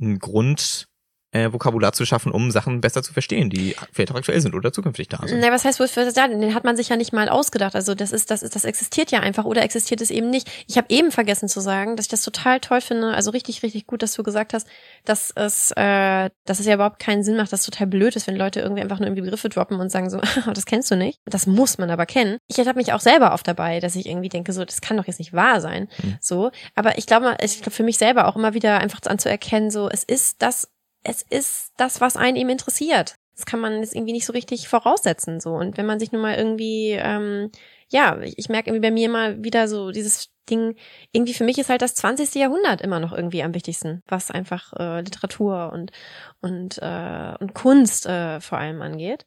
ein 0.00 0.18
Grund, 0.18 0.88
äh, 1.30 1.52
Vokabular 1.52 1.92
zu 1.92 2.06
schaffen, 2.06 2.32
um 2.32 2.50
Sachen 2.50 2.80
besser 2.80 3.02
zu 3.02 3.12
verstehen, 3.12 3.50
die 3.50 3.76
vielleicht 3.92 4.12
auch 4.12 4.16
aktuell 4.16 4.40
sind 4.40 4.54
oder 4.54 4.72
zukünftig 4.72 5.08
da 5.08 5.20
sind. 5.26 5.40
Na, 5.40 5.50
was 5.52 5.64
heißt 5.64 5.78
wohl 5.78 5.88
für 5.88 6.10
da? 6.10 6.28
Den 6.28 6.54
hat 6.54 6.64
man 6.64 6.76
sich 6.76 6.88
ja 6.88 6.96
nicht 6.96 7.12
mal 7.12 7.28
ausgedacht. 7.28 7.74
Also 7.74 7.94
das 7.94 8.12
ist, 8.12 8.30
das 8.30 8.42
ist, 8.42 8.54
das 8.54 8.64
existiert 8.64 9.10
ja 9.10 9.20
einfach 9.20 9.44
oder 9.44 9.62
existiert 9.62 10.00
es 10.00 10.10
eben 10.10 10.30
nicht. 10.30 10.50
Ich 10.66 10.78
habe 10.78 10.86
eben 10.88 11.10
vergessen 11.10 11.48
zu 11.48 11.60
sagen, 11.60 11.96
dass 11.96 12.06
ich 12.06 12.10
das 12.10 12.22
total 12.22 12.60
toll 12.60 12.80
finde. 12.80 13.14
Also 13.14 13.30
richtig, 13.30 13.62
richtig 13.62 13.86
gut, 13.86 14.02
dass 14.02 14.14
du 14.14 14.22
gesagt 14.22 14.54
hast, 14.54 14.66
dass 15.04 15.30
es, 15.34 15.70
äh, 15.72 16.30
dass 16.46 16.60
es 16.60 16.66
ja 16.66 16.74
überhaupt 16.74 16.98
keinen 16.98 17.22
Sinn 17.22 17.36
macht, 17.36 17.52
dass 17.52 17.60
es 17.60 17.66
total 17.66 17.88
blöd 17.88 18.16
ist, 18.16 18.26
wenn 18.26 18.36
Leute 18.36 18.60
irgendwie 18.60 18.82
einfach 18.82 18.98
nur 18.98 19.08
irgendwie 19.08 19.22
Begriffe 19.22 19.50
droppen 19.50 19.78
und 19.80 19.90
sagen 19.90 20.08
so, 20.08 20.20
das 20.54 20.64
kennst 20.64 20.90
du 20.90 20.96
nicht. 20.96 21.20
Das 21.26 21.46
muss 21.46 21.76
man 21.76 21.90
aber 21.90 22.06
kennen. 22.06 22.38
Ich 22.46 22.58
habe 22.58 22.74
mich 22.74 22.94
auch 22.94 23.00
selber 23.00 23.34
oft 23.34 23.46
dabei, 23.46 23.80
dass 23.80 23.96
ich 23.96 24.06
irgendwie 24.06 24.30
denke, 24.30 24.54
so, 24.54 24.64
das 24.64 24.80
kann 24.80 24.96
doch 24.96 25.06
jetzt 25.06 25.18
nicht 25.18 25.34
wahr 25.34 25.60
sein. 25.60 25.88
Hm. 26.00 26.16
So, 26.20 26.50
aber 26.74 26.96
ich 26.96 27.06
glaube, 27.06 27.36
ich 27.42 27.60
glaube 27.60 27.72
für 27.72 27.82
mich 27.82 27.98
selber 27.98 28.26
auch 28.26 28.36
immer 28.36 28.54
wieder 28.54 28.78
einfach 28.78 29.00
anzuerkennen, 29.04 29.70
so, 29.70 29.90
es 29.90 30.04
ist 30.04 30.40
das 30.40 30.68
es 31.04 31.22
ist 31.22 31.72
das, 31.76 32.00
was 32.00 32.16
einen 32.16 32.36
eben 32.36 32.50
interessiert. 32.50 33.14
Das 33.36 33.46
kann 33.46 33.60
man 33.60 33.80
jetzt 33.80 33.94
irgendwie 33.94 34.12
nicht 34.12 34.26
so 34.26 34.32
richtig 34.32 34.68
voraussetzen. 34.68 35.40
so. 35.40 35.54
Und 35.54 35.76
wenn 35.76 35.86
man 35.86 36.00
sich 36.00 36.10
nun 36.10 36.22
mal 36.22 36.36
irgendwie, 36.36 36.90
ähm, 36.92 37.50
ja, 37.88 38.18
ich, 38.20 38.36
ich 38.36 38.48
merke 38.48 38.70
irgendwie 38.70 38.88
bei 38.88 38.90
mir 38.90 39.06
immer 39.06 39.42
wieder 39.42 39.68
so 39.68 39.92
dieses 39.92 40.30
Ding, 40.50 40.76
irgendwie 41.12 41.34
für 41.34 41.44
mich 41.44 41.58
ist 41.58 41.70
halt 41.70 41.82
das 41.82 41.94
20. 41.94 42.34
Jahrhundert 42.34 42.80
immer 42.80 42.98
noch 42.98 43.12
irgendwie 43.12 43.42
am 43.42 43.54
wichtigsten, 43.54 44.02
was 44.08 44.30
einfach 44.30 44.72
äh, 44.78 45.02
Literatur 45.02 45.70
und, 45.72 45.92
und, 46.40 46.78
äh, 46.82 47.34
und 47.38 47.54
Kunst 47.54 48.06
äh, 48.06 48.40
vor 48.40 48.58
allem 48.58 48.82
angeht. 48.82 49.24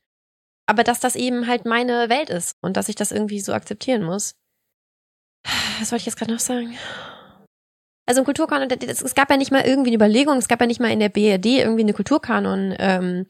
Aber 0.66 0.84
dass 0.84 1.00
das 1.00 1.16
eben 1.16 1.48
halt 1.48 1.66
meine 1.66 2.10
Welt 2.10 2.30
ist 2.30 2.58
und 2.62 2.78
dass 2.78 2.90
ich 2.90 2.96
das 2.96 3.12
irgendwie 3.12 3.40
so 3.40 3.54
akzeptieren 3.54 4.04
muss. 4.04 4.36
Was 5.80 5.92
wollte 5.92 6.02
ich 6.02 6.06
jetzt 6.08 6.18
gerade 6.18 6.34
noch 6.34 6.40
sagen? 6.40 6.76
Also 8.12 8.22
ein 8.24 8.26
Kulturkanon, 8.26 8.68
das- 8.68 9.02
es 9.02 9.16
gab 9.16 9.30
ja 9.30 9.38
nicht 9.38 9.52
mal 9.54 9.62
irgendwie 9.62 9.92
eine 9.92 9.96
Überlegung, 9.96 10.38
es 10.38 10.50
gab 10.50 10.60
ja 10.60 10.68
nicht 10.68 10.82
mal 10.82 10.92
in 10.92 11.00
der 11.00 11.08
BRD 11.08 11.60
irgendwie 11.62 11.84
eine 11.84 11.94
Kulturkanon 11.94 12.76
ähm, 12.78 13.26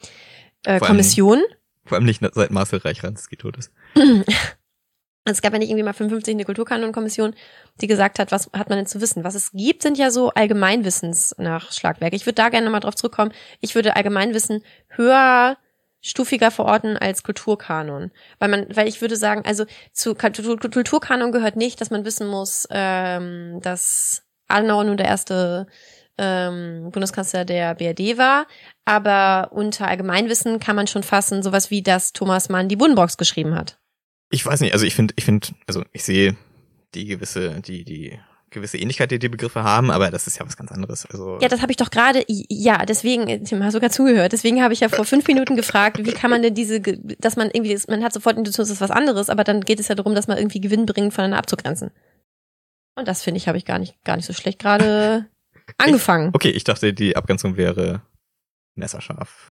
äh, 0.63 0.63
Vor 0.63 0.71
allem- 0.71 0.79
Kommission. 0.87 1.39
Vor 1.85 1.97
allem 1.97 2.05
nicht 2.05 2.19
seit 2.33 2.49
Marcel 2.49 2.79
Reich-Ransky 2.79 3.37
tot 3.37 3.57
ist. 3.57 3.71
Also 3.95 4.23
es 5.25 5.41
gab 5.43 5.53
ja 5.53 5.59
nicht 5.59 5.69
irgendwie 5.69 5.83
mal 5.83 5.93
55 5.93 6.33
eine 6.33 6.45
Kulturkanon-Kommission, 6.45 7.35
die 7.79 7.85
gesagt 7.85 8.17
hat, 8.17 8.31
was 8.31 8.49
hat 8.53 8.69
man 8.69 8.79
denn 8.79 8.87
zu 8.87 9.01
wissen? 9.01 9.23
Was 9.23 9.35
es 9.35 9.51
gibt, 9.51 9.83
sind 9.83 9.99
ja 9.99 10.09
so 10.09 10.29
Allgemeinwissensnachschlagwerke. 10.31 12.15
Ich 12.15 12.25
würde 12.25 12.35
da 12.41 12.49
gerne 12.49 12.65
nochmal 12.65 12.81
drauf 12.81 12.95
zurückkommen. 12.95 13.33
Ich 13.59 13.75
würde 13.75 13.95
Allgemeinwissen 13.95 14.63
höher 14.89 15.57
stufiger 16.01 16.49
verorten 16.49 16.97
als 16.97 17.21
Kulturkanon. 17.21 18.09
Weil 18.39 18.49
man, 18.49 18.65
weil 18.75 18.87
ich 18.87 18.99
würde 19.01 19.15
sagen, 19.15 19.43
also 19.45 19.65
zu 19.91 20.15
Kultur- 20.15 20.57
Kulturkanon 20.57 21.31
gehört 21.31 21.55
nicht, 21.55 21.79
dass 21.81 21.91
man 21.91 22.03
wissen 22.05 22.27
muss, 22.27 22.67
ähm, 22.71 23.59
dass 23.61 24.23
Adenauer 24.51 24.83
nun 24.83 24.97
der 24.97 25.07
erste 25.07 25.67
ähm, 26.17 26.89
Bundeskanzler 26.91 27.45
der 27.45 27.75
BRD 27.75 28.17
war, 28.17 28.47
aber 28.85 29.51
unter 29.51 29.87
Allgemeinwissen 29.87 30.59
kann 30.59 30.75
man 30.75 30.87
schon 30.87 31.03
fassen, 31.03 31.41
sowas 31.43 31.71
wie, 31.71 31.81
dass 31.81 32.13
Thomas 32.13 32.49
Mann 32.49 32.69
die 32.69 32.75
Buddenbrocks 32.75 33.17
geschrieben 33.17 33.55
hat. 33.55 33.79
Ich 34.29 34.45
weiß 34.45 34.61
nicht, 34.61 34.73
also 34.73 34.85
ich 34.85 34.95
finde, 34.95 35.13
ich 35.17 35.25
finde, 35.25 35.47
also 35.67 35.83
ich 35.91 36.03
sehe 36.03 36.35
die 36.93 37.05
gewisse, 37.05 37.61
die, 37.61 37.83
die 37.83 38.19
gewisse 38.51 38.77
Ähnlichkeit, 38.77 39.09
die 39.11 39.19
die 39.19 39.29
Begriffe 39.29 39.63
haben, 39.63 39.89
aber 39.89 40.11
das 40.11 40.27
ist 40.27 40.37
ja 40.37 40.45
was 40.45 40.57
ganz 40.57 40.71
anderes. 40.71 41.05
Also 41.05 41.39
Ja, 41.41 41.47
das 41.47 41.61
habe 41.61 41.71
ich 41.71 41.77
doch 41.77 41.89
gerade, 41.89 42.23
ja, 42.27 42.85
deswegen, 42.85 43.45
Tim, 43.45 43.63
hast 43.63 43.73
sogar 43.73 43.89
zugehört, 43.89 44.33
deswegen 44.33 44.61
habe 44.61 44.73
ich 44.73 44.81
ja 44.81 44.89
vor 44.89 45.05
fünf 45.05 45.27
Minuten 45.27 45.55
gefragt, 45.55 46.05
wie 46.05 46.11
kann 46.11 46.29
man 46.29 46.41
denn 46.41 46.53
diese, 46.53 46.81
dass 46.81 47.37
man 47.37 47.49
irgendwie, 47.51 47.77
man 47.87 48.03
hat 48.03 48.13
sofort 48.13 48.37
Intuition, 48.37 48.63
das 48.63 48.69
ist 48.69 48.81
was 48.81 48.91
anderes, 48.91 49.29
aber 49.29 49.43
dann 49.43 49.61
geht 49.61 49.79
es 49.79 49.87
ja 49.87 49.95
darum, 49.95 50.13
dass 50.13 50.27
man 50.27 50.37
irgendwie 50.37 50.61
gewinnbringend 50.61 51.13
voneinander 51.13 51.39
abzugrenzen. 51.39 51.91
Und 52.95 53.07
das 53.07 53.23
finde 53.23 53.37
ich, 53.37 53.47
habe 53.47 53.57
ich 53.57 53.65
gar 53.65 53.79
nicht, 53.79 54.03
gar 54.03 54.15
nicht 54.17 54.25
so 54.25 54.33
schlecht 54.33 54.59
gerade 54.59 55.27
angefangen. 55.77 56.31
okay, 56.33 56.49
ich 56.49 56.63
dachte, 56.63 56.93
die 56.93 57.15
Abgrenzung 57.15 57.57
wäre 57.57 58.01
messerscharf. 58.75 59.49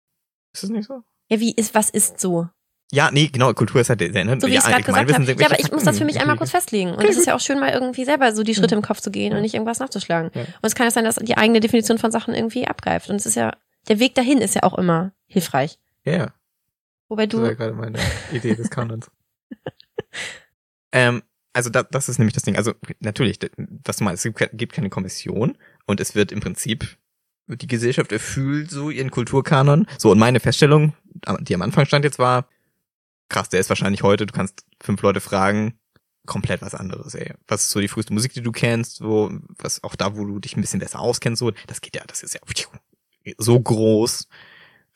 Ist 0.55 0.64
das 0.64 0.71
nicht 0.71 0.87
so? 0.87 1.03
Ja, 1.29 1.40
wie 1.40 1.53
ist, 1.53 1.75
was 1.75 1.88
ist 1.88 2.21
so? 2.21 2.49
Ja, 2.95 3.11
nee, 3.11 3.29
genau, 3.29 3.55
Kultur 3.55 3.81
ist 3.81 3.88
halt 3.88 4.01
ne? 4.01 4.38
So 4.38 4.47
wie 4.47 4.53
ja, 4.53 4.59
ich 4.61 4.66
gerade 4.66 4.83
gesagt 4.83 5.11
habe. 5.11 5.40
Ja, 5.40 5.47
aber 5.47 5.59
ich 5.59 5.73
muss 5.73 5.83
das 5.83 5.97
für 5.97 6.05
mich 6.05 6.21
einmal 6.21 6.37
kurz 6.37 6.51
fest. 6.51 6.64
festlegen. 6.64 6.90
Und 6.95 7.03
es 7.05 7.16
ist 7.16 7.27
ja 7.27 7.35
auch 7.35 7.40
schön, 7.40 7.59
mal 7.59 7.71
irgendwie 7.71 8.05
selber 8.05 8.35
so 8.35 8.42
die 8.42 8.55
Schritte 8.55 8.75
im 8.75 8.83
Kopf 8.83 9.01
zu 9.01 9.11
gehen 9.11 9.33
und 9.33 9.40
nicht 9.40 9.55
irgendwas 9.55 9.79
nachzuschlagen. 9.79 10.31
Ja. 10.35 10.42
Und 10.42 10.49
es 10.61 10.75
kann 10.75 10.87
ja 10.87 10.90
sein, 10.90 11.05
dass 11.05 11.14
die 11.16 11.38
eigene 11.38 11.61
Definition 11.61 11.97
von 11.97 12.12
Sachen 12.12 12.35
irgendwie 12.35 12.66
abgreift. 12.68 13.09
Und 13.09 13.16
es 13.16 13.25
ist 13.25 13.35
ja, 13.35 13.57
der 13.88 13.99
Weg 13.99 14.14
dahin 14.14 14.38
ist 14.42 14.55
ja 14.55 14.62
auch 14.64 14.77
immer 14.77 15.12
hilfreich. 15.27 15.79
Ja, 16.05 16.12
ja. 16.12 16.35
Wobei 17.09 17.27
Das 17.27 17.40
war 17.40 17.47
ja 17.47 17.51
du, 17.53 17.57
gerade 17.57 17.73
meine 17.73 17.99
Idee 18.33 18.55
des 18.55 18.68
Kanons. 18.68 19.11
ähm, 20.92 21.23
also 21.53 21.71
da, 21.71 21.83
das 21.83 22.09
ist 22.09 22.19
nämlich 22.19 22.35
das 22.35 22.43
Ding. 22.43 22.57
Also 22.57 22.75
natürlich, 23.01 23.38
was 23.85 23.97
du 23.99 24.05
meinst, 24.05 24.25
es 24.25 24.35
gibt 24.35 24.59
gibt 24.59 24.73
keine 24.73 24.91
Kommission 24.91 25.57
und 25.87 26.01
es 26.01 26.15
wird 26.15 26.33
im 26.33 26.41
Prinzip, 26.41 26.97
die 27.47 27.67
Gesellschaft 27.67 28.12
erfüllt 28.12 28.71
so 28.71 28.91
ihren 28.91 29.11
Kulturkanon. 29.11 29.87
So, 29.99 30.11
und 30.11 30.19
meine 30.19 30.41
Feststellung, 30.41 30.95
die 31.41 31.55
am 31.55 31.62
Anfang 31.62 31.87
stand 31.87 32.05
jetzt 32.05 32.19
war, 32.19 32.49
krass, 33.29 33.49
der 33.49 33.61
ist 33.61 33.69
wahrscheinlich 33.69 34.03
heute, 34.03 34.27
du 34.27 34.33
kannst 34.33 34.65
fünf 34.81 35.03
Leute 35.03 35.21
fragen, 35.21 35.79
komplett 36.25 36.62
was 36.62 36.75
anderes, 36.75 37.15
ey. 37.15 37.35
Was 37.49 37.65
ist 37.65 37.71
so 37.71 37.81
die 37.81 37.88
früheste 37.88 38.12
Musik, 38.12 38.33
die 38.33 38.43
du 38.43 38.53
kennst, 38.53 39.03
wo, 39.03 39.31
was 39.59 39.83
auch 39.83 39.97
da, 39.97 40.17
wo 40.17 40.25
du 40.25 40.38
dich 40.38 40.57
ein 40.57 40.61
bisschen 40.61 40.81
besser 40.81 41.01
auskennst, 41.01 41.41
so, 41.41 41.51
das 41.67 41.81
geht 41.81 41.97
ja, 41.97 42.03
das 42.07 42.23
ist 42.23 42.35
ja 42.35 42.41
so 43.38 43.61
groß. 43.61 44.29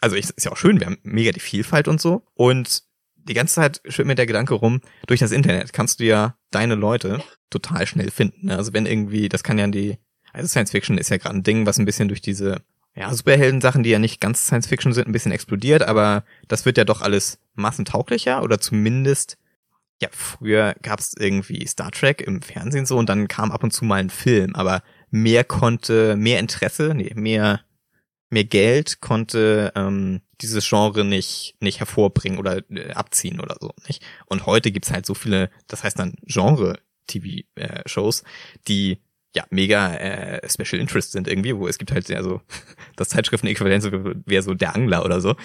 Also 0.00 0.16
ich, 0.16 0.30
ist 0.30 0.44
ja 0.44 0.52
auch 0.52 0.56
schön, 0.56 0.78
wir 0.78 0.86
haben 0.86 0.98
mega 1.02 1.32
die 1.32 1.40
Vielfalt 1.40 1.88
und 1.88 2.00
so. 2.00 2.22
Und 2.34 2.84
die 3.28 3.34
ganze 3.34 3.56
Zeit 3.56 3.80
schwirrt 3.88 4.08
mir 4.08 4.14
der 4.14 4.26
Gedanke 4.26 4.54
rum, 4.54 4.80
durch 5.06 5.20
das 5.20 5.32
Internet 5.32 5.72
kannst 5.72 6.00
du 6.00 6.04
ja 6.04 6.36
deine 6.50 6.74
Leute 6.74 7.22
total 7.50 7.86
schnell 7.86 8.10
finden. 8.10 8.46
ne? 8.46 8.56
Also 8.56 8.72
wenn 8.72 8.86
irgendwie, 8.86 9.28
das 9.28 9.42
kann 9.42 9.58
ja 9.58 9.66
die, 9.66 9.98
also 10.32 10.48
Science 10.48 10.70
Fiction 10.70 10.98
ist 10.98 11.10
ja 11.10 11.16
gerade 11.16 11.36
ein 11.36 11.42
Ding, 11.42 11.66
was 11.66 11.78
ein 11.78 11.84
bisschen 11.84 12.08
durch 12.08 12.20
diese, 12.20 12.62
ja, 12.94 13.12
Superhelden-Sachen, 13.12 13.82
die 13.82 13.90
ja 13.90 13.98
nicht 13.98 14.20
ganz 14.20 14.46
Science 14.46 14.66
Fiction 14.66 14.92
sind, 14.92 15.06
ein 15.06 15.12
bisschen 15.12 15.32
explodiert, 15.32 15.82
aber 15.82 16.24
das 16.48 16.64
wird 16.64 16.78
ja 16.78 16.84
doch 16.84 17.02
alles 17.02 17.38
massentauglicher 17.54 18.42
oder 18.42 18.58
zumindest, 18.58 19.36
ja, 20.00 20.08
früher 20.12 20.74
gab 20.82 21.00
es 21.00 21.14
irgendwie 21.18 21.66
Star 21.66 21.90
Trek 21.90 22.20
im 22.20 22.42
Fernsehen 22.42 22.86
so 22.86 22.96
und 22.96 23.08
dann 23.08 23.28
kam 23.28 23.50
ab 23.50 23.64
und 23.64 23.72
zu 23.72 23.84
mal 23.84 24.00
ein 24.00 24.10
Film, 24.10 24.54
aber 24.54 24.82
mehr 25.10 25.44
konnte, 25.44 26.16
mehr 26.16 26.38
Interesse, 26.38 26.92
nee, 26.94 27.12
mehr, 27.14 27.60
mehr 28.30 28.44
Geld 28.44 29.00
konnte 29.00 29.72
ähm, 29.74 30.20
dieses 30.40 30.68
Genre 30.68 31.04
nicht 31.04 31.56
nicht 31.60 31.80
hervorbringen 31.80 32.38
oder 32.38 32.62
äh, 32.70 32.92
abziehen 32.92 33.40
oder 33.40 33.56
so 33.60 33.72
nicht? 33.86 34.02
Und 34.26 34.46
heute 34.46 34.70
gibt's 34.70 34.90
halt 34.90 35.06
so 35.06 35.14
viele 35.14 35.50
das 35.66 35.84
heißt 35.84 35.98
dann 35.98 36.14
Genre 36.26 36.78
TV 37.06 37.42
äh, 37.56 37.82
die 38.68 38.98
ja 39.34 39.44
mega 39.50 39.94
äh, 39.94 40.48
Special 40.48 40.80
Interest 40.80 41.12
sind 41.12 41.28
irgendwie 41.28 41.56
wo 41.56 41.68
es 41.68 41.78
gibt 41.78 41.92
halt 41.92 42.08
ja 42.08 42.22
so 42.22 42.40
das 42.96 43.10
Zeitschriftenäquivalent 43.10 43.84
wäre 44.26 44.42
so 44.42 44.54
der 44.54 44.74
Angler 44.74 45.04
oder 45.04 45.20
so. 45.20 45.36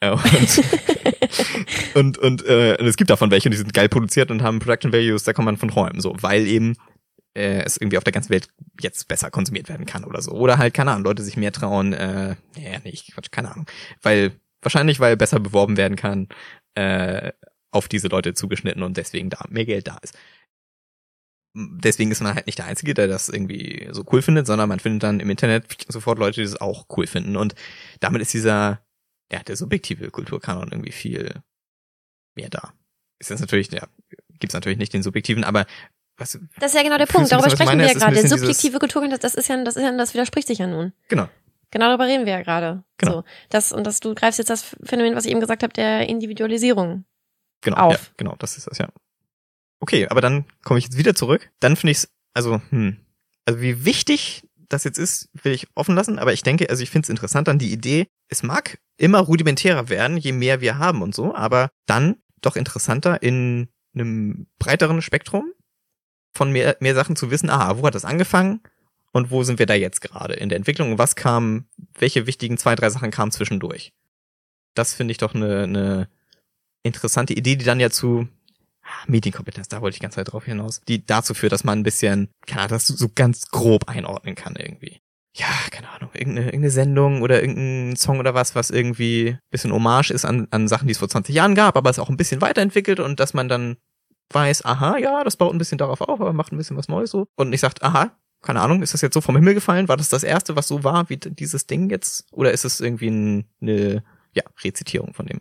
Äh, 0.00 0.10
und 0.10 0.62
und 1.94 2.18
und 2.18 2.46
äh, 2.46 2.76
und 2.80 2.86
es 2.86 2.96
gibt 2.96 3.10
davon 3.10 3.30
welche 3.30 3.50
die 3.50 3.56
sind 3.56 3.74
geil 3.74 3.88
produziert 3.88 4.30
und 4.30 4.42
haben 4.42 4.58
Production 4.58 4.92
Values 4.92 5.24
da 5.24 5.32
kann 5.32 5.44
man 5.44 5.56
von 5.56 5.68
träumen 5.68 6.00
so. 6.00 6.14
Weil 6.20 6.46
eben 6.46 6.76
äh, 7.34 7.62
es 7.64 7.76
irgendwie 7.76 7.98
auf 7.98 8.04
der 8.04 8.12
ganzen 8.12 8.30
Welt 8.30 8.48
jetzt 8.80 9.08
besser 9.08 9.30
konsumiert 9.30 9.68
werden 9.68 9.86
kann 9.86 10.04
oder 10.04 10.22
so. 10.22 10.32
Oder 10.32 10.58
halt, 10.58 10.74
keine 10.74 10.92
Ahnung, 10.92 11.04
Leute 11.04 11.22
sich 11.22 11.36
mehr 11.36 11.52
trauen, 11.52 11.92
äh, 11.92 12.36
ja, 12.56 12.78
nee, 12.84 12.90
ich 12.90 13.12
Quatsch, 13.12 13.30
keine 13.30 13.52
Ahnung. 13.52 13.66
Weil, 14.02 14.32
wahrscheinlich, 14.62 15.00
weil 15.00 15.16
besser 15.16 15.40
beworben 15.40 15.76
werden 15.76 15.96
kann, 15.96 16.28
äh, 16.74 17.32
auf 17.70 17.88
diese 17.88 18.08
Leute 18.08 18.34
zugeschnitten 18.34 18.82
und 18.82 18.96
deswegen 18.96 19.30
da 19.30 19.44
mehr 19.48 19.64
Geld 19.66 19.88
da 19.88 19.98
ist. 19.98 20.16
Deswegen 21.56 22.10
ist 22.10 22.20
man 22.20 22.34
halt 22.34 22.46
nicht 22.46 22.58
der 22.58 22.66
Einzige, 22.66 22.94
der 22.94 23.06
das 23.06 23.28
irgendwie 23.28 23.88
so 23.92 24.04
cool 24.12 24.22
findet, 24.22 24.46
sondern 24.46 24.68
man 24.68 24.80
findet 24.80 25.04
dann 25.04 25.20
im 25.20 25.30
Internet 25.30 25.84
sofort 25.88 26.18
Leute, 26.18 26.40
die 26.40 26.46
das 26.46 26.60
auch 26.60 26.86
cool 26.96 27.06
finden. 27.06 27.36
Und 27.36 27.54
damit 28.00 28.22
ist 28.22 28.34
dieser, 28.34 28.84
ja, 29.30 29.40
der 29.42 29.56
subjektive 29.56 30.10
Kulturkanon 30.10 30.70
irgendwie 30.70 30.92
viel 30.92 31.42
mehr 32.36 32.48
da. 32.48 32.74
Ist 33.20 33.30
das 33.30 33.40
natürlich, 33.40 33.70
ja, 33.70 33.86
gibt's 34.40 34.54
natürlich 34.54 34.78
nicht 34.78 34.92
den 34.92 35.02
subjektiven, 35.02 35.44
aber 35.44 35.66
was, 36.16 36.38
das 36.60 36.72
ist 36.72 36.76
ja 36.76 36.82
genau 36.82 36.98
der 36.98 37.06
Punkt. 37.06 37.32
Darüber 37.32 37.50
sprechen 37.50 37.76
meine? 37.76 37.82
wir 37.84 37.92
ja 37.92 37.98
gerade. 37.98 38.28
Subjektive 38.28 38.78
Kultur, 38.78 39.08
das, 39.08 39.20
das 39.20 39.34
ist 39.34 39.48
ja, 39.48 39.62
das 39.64 39.76
ist 39.76 39.82
ja, 39.82 39.96
das 39.96 40.14
widerspricht 40.14 40.48
sich 40.48 40.58
ja 40.58 40.66
nun. 40.66 40.92
genau. 41.08 41.28
Genau 41.70 41.88
darüber 41.88 42.06
reden 42.06 42.24
wir 42.24 42.34
ja 42.34 42.42
gerade. 42.42 42.84
Genau. 42.98 43.12
So, 43.12 43.24
das, 43.48 43.72
und 43.72 43.84
das, 43.84 43.98
du 43.98 44.14
greifst 44.14 44.38
jetzt 44.38 44.48
das 44.48 44.76
Phänomen, 44.84 45.16
was 45.16 45.24
ich 45.24 45.32
eben 45.32 45.40
gesagt 45.40 45.64
habe, 45.64 45.72
der 45.72 46.08
Individualisierung. 46.08 47.04
Genau, 47.62 47.76
auf. 47.76 47.92
Ja, 47.94 48.00
genau, 48.16 48.36
das 48.38 48.56
ist 48.56 48.68
das, 48.68 48.78
ja. 48.78 48.88
Okay, 49.80 50.06
aber 50.08 50.20
dann 50.20 50.44
komme 50.62 50.78
ich 50.78 50.84
jetzt 50.84 50.96
wieder 50.96 51.16
zurück. 51.16 51.50
Dann 51.58 51.74
finde 51.74 51.90
ich 51.90 51.98
es, 51.98 52.12
also, 52.32 52.62
hm, 52.70 52.98
also 53.44 53.60
wie 53.60 53.84
wichtig 53.84 54.48
das 54.68 54.84
jetzt 54.84 54.98
ist, 54.98 55.30
will 55.42 55.52
ich 55.52 55.66
offen 55.74 55.96
lassen, 55.96 56.20
aber 56.20 56.32
ich 56.32 56.44
denke, 56.44 56.70
also 56.70 56.80
ich 56.80 56.90
finde 56.90 57.06
es 57.06 57.10
interessant 57.10 57.48
an 57.48 57.58
die 57.58 57.72
Idee, 57.72 58.06
es 58.28 58.44
mag 58.44 58.78
immer 58.96 59.18
rudimentärer 59.18 59.88
werden, 59.88 60.16
je 60.16 60.30
mehr 60.30 60.60
wir 60.60 60.78
haben 60.78 61.02
und 61.02 61.14
so, 61.14 61.34
aber 61.34 61.70
dann 61.86 62.22
doch 62.40 62.54
interessanter 62.54 63.20
in 63.20 63.68
einem 63.94 64.46
breiteren 64.60 65.02
Spektrum 65.02 65.53
von 66.34 66.50
mehr, 66.50 66.76
mehr 66.80 66.94
Sachen 66.94 67.16
zu 67.16 67.30
wissen, 67.30 67.50
aha, 67.50 67.78
wo 67.78 67.86
hat 67.86 67.94
das 67.94 68.04
angefangen 68.04 68.60
und 69.12 69.30
wo 69.30 69.44
sind 69.44 69.58
wir 69.58 69.66
da 69.66 69.74
jetzt 69.74 70.00
gerade 70.00 70.34
in 70.34 70.48
der 70.48 70.56
Entwicklung 70.56 70.92
und 70.92 70.98
was 70.98 71.16
kam, 71.16 71.66
welche 71.98 72.26
wichtigen 72.26 72.58
zwei, 72.58 72.74
drei 72.74 72.90
Sachen 72.90 73.10
kamen 73.10 73.30
zwischendurch. 73.30 73.92
Das 74.74 74.92
finde 74.92 75.12
ich 75.12 75.18
doch 75.18 75.34
eine, 75.34 75.62
eine 75.62 76.08
interessante 76.82 77.32
Idee, 77.32 77.56
die 77.56 77.64
dann 77.64 77.78
ja 77.78 77.90
zu 77.90 78.28
ah, 78.82 79.04
Medienkompetenz, 79.06 79.68
da 79.68 79.80
wollte 79.80 79.94
ich 79.94 80.00
die 80.00 80.02
ganze 80.02 80.16
Zeit 80.16 80.32
drauf 80.32 80.44
hinaus, 80.44 80.80
die 80.88 81.06
dazu 81.06 81.32
führt, 81.32 81.52
dass 81.52 81.64
man 81.64 81.78
ein 81.78 81.84
bisschen, 81.84 82.28
keine 82.46 82.62
Ahnung, 82.62 82.70
das 82.70 82.88
so 82.88 83.08
ganz 83.14 83.50
grob 83.50 83.88
einordnen 83.88 84.34
kann 84.34 84.56
irgendwie. 84.56 85.00
Ja, 85.36 85.48
keine 85.70 85.90
Ahnung, 85.90 86.10
irgendeine, 86.12 86.46
irgendeine 86.46 86.70
Sendung 86.70 87.22
oder 87.22 87.40
irgendein 87.40 87.96
Song 87.96 88.20
oder 88.20 88.34
was, 88.34 88.54
was 88.54 88.70
irgendwie 88.70 89.30
ein 89.30 89.38
bisschen 89.50 89.72
Hommage 89.72 90.10
ist 90.10 90.24
an, 90.24 90.46
an 90.50 90.68
Sachen, 90.68 90.86
die 90.86 90.92
es 90.92 90.98
vor 90.98 91.08
20 91.08 91.34
Jahren 91.34 91.54
gab, 91.54 91.76
aber 91.76 91.90
es 91.90 91.98
auch 91.98 92.08
ein 92.08 92.16
bisschen 92.16 92.40
weiterentwickelt 92.40 93.00
und 93.00 93.18
dass 93.18 93.34
man 93.34 93.48
dann 93.48 93.76
weiß, 94.34 94.64
aha, 94.64 94.98
ja, 94.98 95.24
das 95.24 95.36
baut 95.36 95.54
ein 95.54 95.58
bisschen 95.58 95.78
darauf 95.78 96.00
auf, 96.00 96.20
aber 96.20 96.32
macht 96.32 96.52
ein 96.52 96.58
bisschen 96.58 96.76
was 96.76 96.88
Neues 96.88 97.10
so. 97.10 97.26
Und 97.36 97.50
nicht 97.50 97.60
sagt, 97.60 97.82
aha, 97.82 98.10
keine 98.42 98.60
Ahnung, 98.60 98.82
ist 98.82 98.94
das 98.94 99.00
jetzt 99.00 99.14
so 99.14 99.20
vom 99.20 99.36
Himmel 99.36 99.54
gefallen? 99.54 99.88
War 99.88 99.96
das 99.96 100.10
das 100.10 100.22
erste, 100.22 100.54
was 100.54 100.68
so 100.68 100.84
war 100.84 101.08
wie 101.08 101.16
dieses 101.16 101.66
Ding 101.66 101.90
jetzt? 101.90 102.26
Oder 102.32 102.52
ist 102.52 102.64
es 102.64 102.80
irgendwie 102.80 103.08
ein, 103.08 103.48
eine, 103.60 104.04
ja, 104.34 104.42
Rezitierung 104.62 105.14
von 105.14 105.26
dem? 105.26 105.40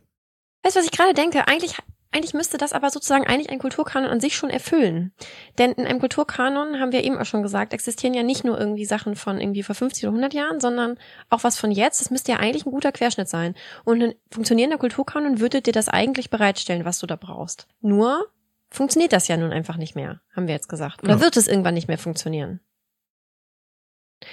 Weißt 0.64 0.76
du, 0.76 0.80
was 0.80 0.86
ich 0.86 0.92
gerade 0.92 1.14
denke? 1.14 1.48
Eigentlich, 1.48 1.76
eigentlich 2.12 2.34
müsste 2.34 2.58
das 2.58 2.72
aber 2.72 2.90
sozusagen 2.90 3.28
eigentlich 3.28 3.50
ein 3.50 3.60
Kulturkanon 3.60 4.10
an 4.10 4.22
sich 4.22 4.38
schon 4.38 4.50
erfüllen. 4.50 5.12
Denn 5.58 5.74
in 5.74 5.86
einem 5.86 6.00
Kulturkanon, 6.00 6.80
haben 6.80 6.94
wir 6.94 7.04
eben 7.04 7.18
auch 7.18 7.26
schon 7.26 7.44
gesagt, 7.44 7.74
existieren 7.74 8.14
ja 8.14 8.24
nicht 8.24 8.46
nur 8.46 8.58
irgendwie 8.58 8.86
Sachen 8.86 9.16
von 9.16 9.42
irgendwie 9.42 9.64
vor 9.64 9.76
50 9.76 10.06
oder 10.06 10.12
100 10.12 10.34
Jahren, 10.34 10.60
sondern 10.62 10.98
auch 11.30 11.44
was 11.44 11.58
von 11.58 11.72
jetzt. 11.72 12.00
Das 12.00 12.12
müsste 12.12 12.32
ja 12.32 12.40
eigentlich 12.40 12.66
ein 12.66 12.72
guter 12.72 12.94
Querschnitt 12.94 13.28
sein. 13.28 13.56
Und 13.84 14.02
ein 14.02 14.14
funktionierender 14.32 14.78
Kulturkanon 14.78 15.42
würde 15.42 15.62
dir 15.62 15.74
das 15.74 15.90
eigentlich 15.90 16.30
bereitstellen, 16.30 16.86
was 16.86 17.00
du 17.00 17.08
da 17.08 17.18
brauchst. 17.18 17.68
Nur 17.82 18.28
funktioniert 18.74 19.14
das 19.14 19.28
ja 19.28 19.38
nun 19.38 19.52
einfach 19.54 19.78
nicht 19.78 19.96
mehr, 19.96 20.22
haben 20.36 20.48
wir 20.48 20.54
jetzt 20.54 20.68
gesagt. 20.70 21.04
Oder 21.04 21.14
Genau. 21.14 21.24
wird 21.24 21.38
es 21.38 21.48
irgendwann 21.48 21.74
nicht 21.76 21.88
mehr 21.88 21.98
funktionieren? 21.98 22.60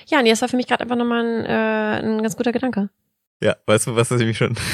Ja, 0.07 0.23
nee, 0.23 0.31
das 0.31 0.41
war 0.41 0.49
für 0.49 0.57
mich 0.57 0.67
gerade 0.67 0.83
einfach 0.83 0.97
nochmal 0.97 1.25
ein, 1.25 1.45
äh, 1.47 2.07
ein 2.07 2.23
ganz 2.23 2.37
guter 2.37 2.53
Gedanke. 2.53 2.91
Ja, 3.43 3.57
weißt 3.67 3.89
du, 3.89 3.97
was 3.97 4.09
das 4.09 4.19
nämlich 4.19 4.39
schon. 4.39 4.57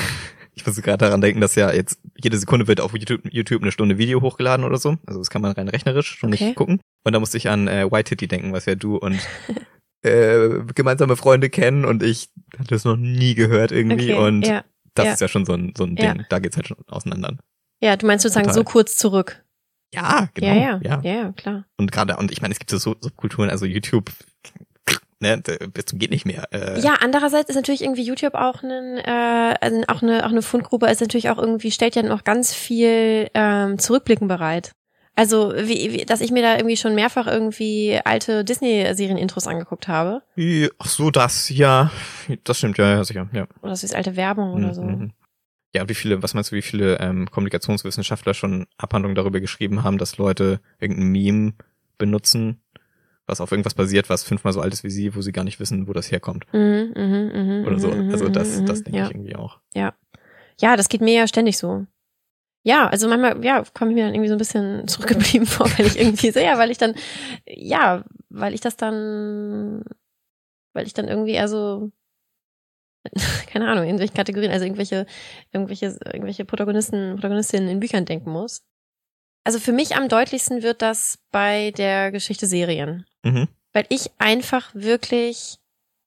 Ich 0.59 0.67
muss 0.67 0.75
gerade 0.81 0.97
daran 0.97 1.21
denken, 1.21 1.43
dass 1.43 1.55
ja 1.55 1.71
jetzt 1.71 2.01
jede 2.17 2.39
Sekunde 2.39 2.67
wird 2.67 2.81
auf 2.81 2.95
YouTube, 2.97 3.21
YouTube 3.31 3.61
eine 3.61 3.73
Stunde 3.73 3.99
Video 3.99 4.23
hochgeladen 4.23 4.65
oder 4.65 4.79
so. 4.79 4.97
Also 5.05 5.19
das 5.21 5.29
kann 5.29 5.43
man 5.43 5.53
rein 5.53 5.69
rechnerisch 5.69 6.17
schon 6.17 6.33
Okay. 6.33 6.45
nicht 6.47 6.57
gucken. 6.57 6.81
Und 7.05 7.13
da 7.13 7.21
musste 7.21 7.37
ich 7.37 7.51
an 7.51 7.69
äh, 7.69 7.93
White 7.93 8.05
Titty 8.09 8.27
denken, 8.27 8.55
was 8.55 8.65
ja 8.65 8.75
du 8.75 8.97
und 8.97 9.21
äh, 10.03 10.49
gemeinsame 10.75 11.17
Freunde 11.17 11.51
kennen 11.51 11.85
und 11.85 12.03
ich 12.03 12.31
hatte 12.59 12.69
das 12.71 12.87
noch 12.87 12.97
nie 12.97 13.35
gehört 13.35 13.71
irgendwie 13.71 14.15
Okay, 14.15 14.27
und 14.27 14.47
ja. 14.47 14.65
das 14.95 15.05
ja. 15.05 15.13
ist 15.13 15.21
ja 15.21 15.29
schon 15.29 15.45
so 15.45 15.53
ein, 15.53 15.75
so 15.77 15.85
ein 15.85 15.95
Ja. 15.99 16.15
Ding. 16.15 16.25
Da 16.31 16.39
geht's 16.39 16.57
halt 16.57 16.69
schon 16.69 16.79
auseinander. 16.89 17.37
Ja, 17.83 17.95
du 17.97 18.07
meinst 18.07 18.23
sozusagen 18.23 18.47
Total. 18.47 18.55
so 18.55 18.65
kurz 18.65 18.97
zurück. 18.97 19.45
Ja, 19.97 20.29
genau. 20.35 20.47
ja, 20.47 20.55
ja, 20.55 20.81
ja. 20.83 21.01
ja, 21.03 21.33
klar. 21.33 21.65
Und 21.77 21.91
gerade, 21.91 22.17
und 22.17 22.31
ich 22.31 22.41
meine, 22.43 22.53
es 22.53 22.59
gibt 22.59 22.71
so 22.71 22.79
Sub- 22.79 23.03
Subkulturen, 23.03 23.51
also 23.51 23.67
YouTube, 23.67 24.11
ne, 25.21 25.43
bis 25.73 25.87
zum 25.87 25.99
geht 25.99 26.11
nicht 26.11 26.27
mehr. 26.27 26.47
Äh, 26.53 26.81
Ja, 26.81 26.97
andererseits 27.01 27.49
ist 27.51 27.57
natürlich 27.57 27.83
irgendwie 27.83 28.03
YouTube 28.05 28.35
auch 28.35 28.63
ein, 28.63 28.99
äh, 28.99 29.85
auch 29.89 30.03
eine 30.03 30.25
auch 30.27 30.31
eine 30.31 30.43
Fundgruppe 30.43 30.87
ist 30.89 31.01
natürlich 31.01 31.31
auch 31.31 31.39
irgendwie 31.39 31.71
stellt 31.71 31.97
ja 31.97 32.03
noch 32.03 32.25
ganz 32.25 32.53
viel 32.55 33.29
ähm, 33.35 33.79
Zurückblicken 33.79 34.29
bereit. 34.29 34.73
Also 35.19 35.55
wie, 35.57 35.93
wie 35.93 36.05
dass 36.05 36.21
ich 36.21 36.31
mir 36.31 36.43
da 36.43 36.57
irgendwie 36.57 36.77
schon 36.77 36.95
mehrfach 36.95 37.27
irgendwie 37.27 37.99
alte 38.05 38.45
Disney-Serien-Intros 38.45 39.47
angeguckt 39.47 39.89
habe 39.89 40.21
Ach 40.79 40.87
so, 40.89 41.11
das, 41.11 41.49
ja, 41.49 41.91
das 42.45 42.59
stimmt, 42.59 42.77
ja, 42.77 42.91
ja, 42.97 43.03
sicher, 43.05 43.27
ja. 43.33 43.47
oder 43.63 43.71
das 43.71 43.83
ist 43.83 43.95
alte 43.95 44.15
Werbung 44.17 44.53
oder 44.53 44.75
so. 44.75 44.83
Mhm. 44.83 45.13
Ja, 45.77 45.89
wie 45.89 45.95
viele, 45.95 46.23
was 46.23 46.35
meinst 46.35 46.53
du, 46.53 46.57
wie 46.57 46.63
viele 46.63 46.99
ähm, 47.01 47.31
Kommunikationswissenschaftler 47.31 48.35
schon 48.35 48.67
Abhandlungen 48.79 49.15
darüber 49.15 49.41
geschrieben 49.41 49.85
haben, 49.85 49.99
dass 49.99 50.17
Leute 50.19 50.61
irgendein 50.81 51.09
Meme 51.09 51.53
benutzen, 51.99 52.61
was 53.27 53.41
auf 53.41 53.51
irgendwas 53.51 53.75
basiert, 53.75 54.09
was 54.09 54.25
fünfmal 54.25 54.53
so 54.53 54.61
alt 54.61 54.73
ist 54.73 54.85
wie 54.85 54.91
sie, 54.91 55.15
wo 55.15 55.21
sie 55.21 55.33
gar 55.33 55.45
nicht 55.45 55.61
wissen, 55.61 55.89
wo 55.89 55.93
das 55.93 56.11
herkommt 56.11 56.47
Mhm, 56.53 56.93
mhm, 56.97 57.31
mhm, 57.35 57.65
oder 57.67 57.79
so. 57.79 57.91
mhm, 57.91 58.11
Also 58.11 58.29
das, 58.29 58.61
mhm, 58.61 58.67
das 58.67 58.83
denke 58.85 58.99
ja. 58.99 59.05
ich 59.07 59.11
irgendwie 59.13 59.37
auch. 59.37 59.59
Ja, 60.59 60.77
das 60.77 60.89
geht 60.89 61.03
mir 61.03 61.15
ja 61.15 61.27
ständig 61.27 61.59
so. 61.59 61.87
Ja, 62.63 62.89
also 62.89 63.09
manchmal, 63.09 63.45
ja, 63.45 63.63
komme 63.75 63.91
ich 63.91 63.95
mir 63.97 64.05
dann 64.07 64.15
irgendwie 64.15 64.29
so 64.29 64.35
ein 64.35 64.39
bisschen 64.39 64.89
zurückgeblieben 64.89 65.47
vor, 65.47 65.67
weil 65.79 65.87
ich 65.87 65.99
irgendwie 65.99 66.31
so, 66.31 66.41
ja, 66.41 66.59
weil 66.59 66.71
ich 66.71 66.79
dann, 66.79 66.95
ja, 67.47 68.05
weil 68.29 68.55
ich 68.55 68.61
das 68.61 68.77
dann, 68.77 69.85
weil 70.73 70.87
ich 70.87 70.95
dann 70.95 71.09
irgendwie 71.09 71.33
eher 71.33 71.49
so, 71.49 71.93
keine 73.47 73.67
Ahnung, 73.69 73.85
in 73.85 73.89
irgendwelchen 73.89 74.17
Kategorien, 74.17 74.51
also 74.51 74.65
irgendwelche, 74.65 75.07
irgendwelche, 75.53 75.99
irgendwelche 76.05 76.45
Protagonisten, 76.45 77.15
Protagonistinnen 77.15 77.69
in 77.69 77.81
Büchern 77.81 78.05
denken 78.05 78.31
muss. 78.31 78.63
Also 79.45 79.61
für 79.61 79.73
mich 79.73 79.97
am 79.97 80.09
deutlichsten 80.09 80.63
wird 80.63 80.83
das 80.83 81.19
bei 81.31 81.71
der 81.71 82.11
Geschichte 82.11 82.47
Serien. 82.47 83.07
Mhm. 83.23 83.49
Weil 83.73 83.87
ich 83.91 84.11
einfach 84.19 84.75
wirklich, 84.75 85.59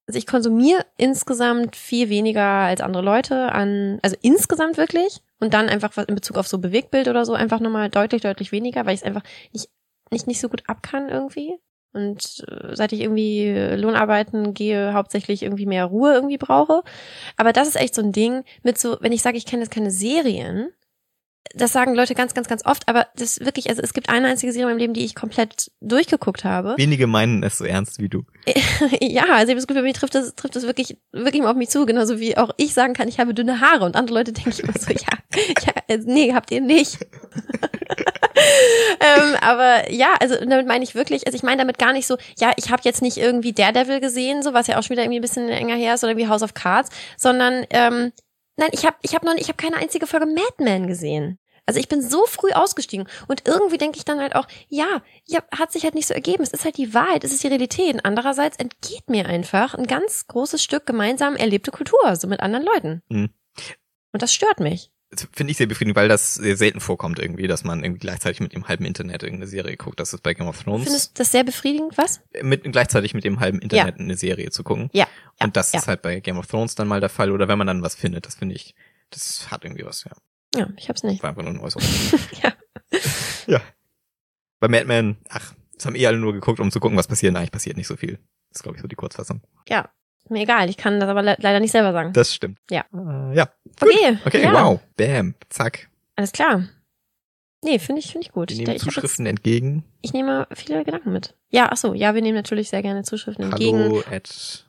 also 0.08 0.18
ich 0.18 0.28
konsumiere 0.28 0.86
insgesamt 0.98 1.76
viel 1.76 2.10
weniger 2.10 2.44
als 2.44 2.82
andere 2.82 3.04
Leute 3.04 3.52
an, 3.54 4.00
also 4.02 4.18
insgesamt 4.22 4.78
wirklich. 4.78 5.22
Und 5.40 5.54
dann 5.54 5.70
einfach 5.70 5.96
was 5.96 6.06
in 6.06 6.16
Bezug 6.16 6.38
auf 6.38 6.50
so 6.50 6.58
Bewegtbild 6.58 7.08
oder 7.08 7.24
so 7.26 7.34
einfach 7.34 7.62
nochmal 7.62 7.90
deutlich, 7.90 8.24
deutlich 8.24 8.52
weniger, 8.52 8.86
weil 8.86 8.94
ich 8.94 9.02
es 9.02 9.06
einfach 9.06 9.24
nicht, 9.54 9.70
nicht, 10.12 10.28
nicht 10.28 10.42
so 10.42 10.50
gut 10.50 10.64
ab 10.68 10.84
kann 10.84 11.08
irgendwie. 11.08 11.58
Und 11.92 12.46
äh, 12.48 12.76
seit 12.76 12.94
ich 12.94 13.02
irgendwie 13.02 13.50
Lohnarbeiten 13.76 14.54
gehe, 14.54 14.94
hauptsächlich 14.94 15.44
irgendwie 15.44 15.66
mehr 15.66 15.86
Ruhe 15.86 16.14
irgendwie 16.14 16.38
brauche. 16.38 16.84
Aber 17.36 17.52
das 17.54 17.68
ist 17.68 17.78
echt 17.78 17.96
so 17.96 18.02
ein 18.02 18.12
Ding 18.12 18.44
mit 18.64 18.78
so, 18.78 18.98
wenn 19.02 19.12
ich 19.12 19.22
sage, 19.22 19.38
ich 19.38 19.46
kenne 19.46 19.64
jetzt 19.64 19.74
keine 19.74 19.92
Serien, 19.92 20.70
das 21.56 21.74
sagen 21.74 21.96
Leute 21.96 22.14
ganz, 22.14 22.34
ganz, 22.34 22.48
ganz 22.48 22.66
oft, 22.66 22.88
aber 22.88 23.08
das 23.16 23.40
wirklich, 23.40 23.70
also 23.70 23.82
es 23.82 23.94
gibt 23.94 24.10
eine 24.10 24.28
einzige 24.28 24.52
Serie 24.52 24.68
in 24.68 24.72
meinem 24.72 24.80
Leben, 24.80 24.94
die 24.94 25.04
ich 25.04 25.16
komplett 25.16 25.72
durchgeguckt 25.82 26.44
habe. 26.44 26.76
Wenige 26.78 27.08
meinen 27.08 27.42
es 27.44 27.58
so 27.58 27.66
ernst 27.66 28.00
wie 28.00 28.10
du. 28.10 28.24
ja, 29.02 29.24
also 29.24 29.46
ich 29.46 29.50
habe 29.50 29.56
das 29.56 29.68
Gefühl, 29.68 29.82
mich 29.82 29.98
trifft 29.98 30.14
das, 30.14 30.36
trifft 30.36 30.56
das 30.56 30.64
wirklich, 30.64 30.98
wirklich 31.12 31.42
mal 31.42 31.52
auf 31.52 31.58
mich 31.58 31.70
zu, 31.70 31.86
genauso 31.86 32.20
wie 32.20 32.38
auch 32.38 32.52
ich 32.58 32.74
sagen 32.74 32.94
kann, 32.94 33.08
ich 33.08 33.20
habe 33.20 33.34
dünne 33.34 33.62
Haare 33.62 33.86
und 33.86 33.96
andere 33.96 34.20
Leute 34.20 34.32
denken 34.32 34.60
immer 34.62 34.74
so, 34.78 34.92
ja, 34.92 35.74
ja 35.90 35.98
nee, 36.06 36.34
habt 36.34 36.52
ihr 36.52 36.62
nicht. 36.62 37.00
ähm, 39.00 39.36
aber 39.42 39.92
ja, 39.92 40.16
also 40.20 40.36
damit 40.36 40.68
meine 40.68 40.84
ich 40.84 40.96
wirklich, 40.96 41.26
also 41.26 41.36
ich 41.36 41.44
meine 41.44 41.58
damit 41.58 41.78
gar 41.78 41.94
nicht 41.94 42.08
so, 42.08 42.18
ja, 42.40 42.52
ich 42.58 42.70
habe 42.72 42.82
jetzt 42.86 43.02
nicht 43.02 43.18
irgendwie 43.18 43.54
Daredevil 43.54 44.00
gesehen, 44.00 44.44
so 44.44 44.54
was 44.54 44.68
ja 44.68 44.78
auch 44.78 44.84
schon 44.84 44.92
wieder 44.92 45.04
irgendwie 45.04 45.20
ein 45.20 45.24
bisschen 45.24 45.50
enger 45.50 45.76
her 45.76 45.96
ist 45.96 46.04
oder 46.04 46.18
wie 46.18 46.28
House 46.28 46.44
of 46.44 46.54
Cards, 46.54 46.90
sondern 47.18 47.66
ähm, 47.72 48.12
nein, 48.58 48.70
ich 48.72 48.86
habe 48.86 48.98
ich 49.02 49.16
hab 49.16 49.24
noch 49.24 49.34
ich 49.36 49.48
habe 49.48 49.58
keine 49.58 49.78
einzige 49.78 50.08
Folge 50.08 50.26
Mad 50.26 50.54
Men 50.60 50.88
gesehen. 50.88 51.40
Also 51.66 51.80
ich 51.80 51.88
bin 51.88 52.02
so 52.02 52.26
früh 52.26 52.52
ausgestiegen 52.52 53.08
und 53.28 53.48
irgendwie 53.48 53.78
denke 53.78 54.00
ich 54.00 54.06
dann 54.06 54.20
halt 54.20 54.36
auch, 54.36 54.48
ja, 54.70 55.04
ja, 55.26 55.42
hat 55.56 55.72
sich 55.72 55.84
halt 55.84 55.94
nicht 55.94 56.08
so 56.08 56.16
ergeben. 56.16 56.42
Es 56.42 56.50
ist 56.50 56.66
halt 56.66 56.78
die 56.78 56.96
Wahrheit, 56.96 57.24
es 57.24 57.32
ist 57.32 57.44
die 57.44 57.48
Realität. 57.48 57.96
Andererseits 58.06 58.58
entgeht 58.58 59.08
mir 59.08 59.28
einfach 59.28 59.76
ein 59.76 59.86
ganz 59.86 60.26
großes 60.26 60.64
Stück 60.64 60.88
gemeinsam 60.88 61.36
erlebte 61.36 61.70
Kultur, 61.70 62.16
so 62.16 62.28
mit 62.28 62.40
anderen 62.40 62.66
Leuten. 62.66 63.04
Mhm. 63.10 63.30
Und 64.12 64.22
das 64.24 64.34
stört 64.34 64.60
mich 64.60 64.90
finde 65.34 65.52
ich 65.52 65.58
sehr 65.58 65.68
befriedigend, 65.68 65.96
weil 65.96 66.08
das 66.08 66.36
sehr 66.36 66.56
selten 66.56 66.80
vorkommt 66.80 67.20
irgendwie, 67.20 67.48
dass 67.48 67.64
man 67.64 67.84
irgendwie 67.84 68.00
gleichzeitig 68.00 68.42
mit 68.42 68.54
dem 68.54 68.68
halben 68.68 68.86
Internet 68.86 69.24
irgendeine 69.24 69.50
Serie 69.50 69.76
guckt. 69.76 70.00
Das 70.00 70.14
ist 70.14 70.22
bei 70.22 70.34
Game 70.34 70.48
of 70.48 70.62
Thrones. 70.64 70.84
Findest 70.84 71.18
du 71.18 71.22
das 71.24 71.32
sehr 71.32 71.44
befriedigend, 71.44 71.98
was? 71.98 72.22
Mit, 72.44 72.64
gleichzeitig 72.64 73.14
mit 73.14 73.24
dem 73.24 73.40
halben 73.40 73.60
Internet 73.60 73.96
ja. 73.98 74.04
eine 74.04 74.16
Serie 74.16 74.52
zu 74.52 74.64
gucken. 74.64 74.90
Ja. 74.94 75.08
Und 75.40 75.58
das 75.58 75.72
ja. 75.72 75.80
ist 75.80 75.88
halt 75.88 76.02
bei 76.04 76.20
Game 76.20 76.38
of 76.38 76.48
Thrones 76.48 76.76
dann 76.76 76.88
mal 76.88 77.00
der 77.00 77.10
Fall. 77.10 77.32
Oder 77.32 77.48
wenn 77.48 77.58
man 77.58 77.68
dann 77.68 77.82
was 77.82 77.96
findet, 77.96 78.28
das 78.28 78.36
finde 78.36 78.56
ich, 78.56 78.76
das 79.10 79.50
hat 79.50 79.66
irgendwie 79.66 79.86
was, 79.86 80.04
ja. 80.04 80.12
Ja, 80.56 80.68
ich 80.78 80.90
hab's 80.90 81.04
nicht. 81.04 81.22
War 81.24 81.32
einfach 81.32 81.44
nur 81.44 81.54
ein 81.54 81.60
Äußerung. 81.60 81.88
ja. 82.44 82.54
Ja. 83.48 83.62
Bei 84.60 84.68
Mad 84.68 84.86
Men, 84.86 85.18
ach, 85.30 85.56
das 85.74 85.88
haben 85.88 85.96
eh 85.96 86.06
alle 86.06 86.20
nur 86.20 86.34
geguckt, 86.34 86.60
um 86.60 86.70
zu 86.70 86.80
gucken, 86.80 86.98
was 86.98 87.08
passiert. 87.08 87.36
Eigentlich 87.36 87.52
passiert 87.52 87.78
nicht 87.78 87.88
so 87.88 87.96
viel. 87.96 88.20
Das 88.50 88.58
ist, 88.58 88.64
glaube 88.64 88.76
ich, 88.76 88.82
so 88.82 88.88
die 88.88 88.96
Kurzfassung. 88.96 89.42
Ja, 89.68 89.90
mir 90.28 90.42
egal, 90.42 90.70
ich 90.70 90.78
kann 90.78 91.00
das 91.00 91.10
aber 91.10 91.24
le 91.24 91.36
leider 91.40 91.60
nicht 91.60 91.72
selber 91.72 91.92
sagen. 91.92 92.14
Das 92.14 92.34
stimmt. 92.34 92.60
Ja. 92.70 92.86
Äh, 92.94 93.36
ja. 93.36 93.50
Okay. 93.82 94.18
Okay, 94.26 94.44
ja. 94.44 94.54
wow. 94.54 94.80
Bam. 94.98 95.36
Zack. 95.50 95.90
Alles 96.16 96.32
klar. 96.32 96.68
Nee, 97.64 97.80
finde 97.80 98.00
ich, 98.00 98.12
finde 98.12 98.26
ich 98.26 98.32
gut. 98.32 98.50
Wir 98.52 98.58
nehmen 98.58 98.76
ich 98.76 98.82
Zuschriften 98.82 99.26
jetzt, 99.26 99.32
entgegen. 99.32 99.84
Ich 100.02 100.14
nehme 100.14 100.48
viele 100.54 100.84
Gedanken 100.84 101.12
mit. 101.12 101.36
Ja, 101.50 101.70
ach 101.72 101.78
so, 101.78 101.94
ja, 101.94 102.16
wir 102.16 102.22
nehmen 102.22 102.36
natürlich 102.36 102.70
sehr 102.70 102.82
gerne 102.82 103.04
Zuschriften 103.04 103.46
Hallo 103.46 103.56
entgegen. 103.56 103.80
Hallo 103.80 104.04
at 104.10 104.66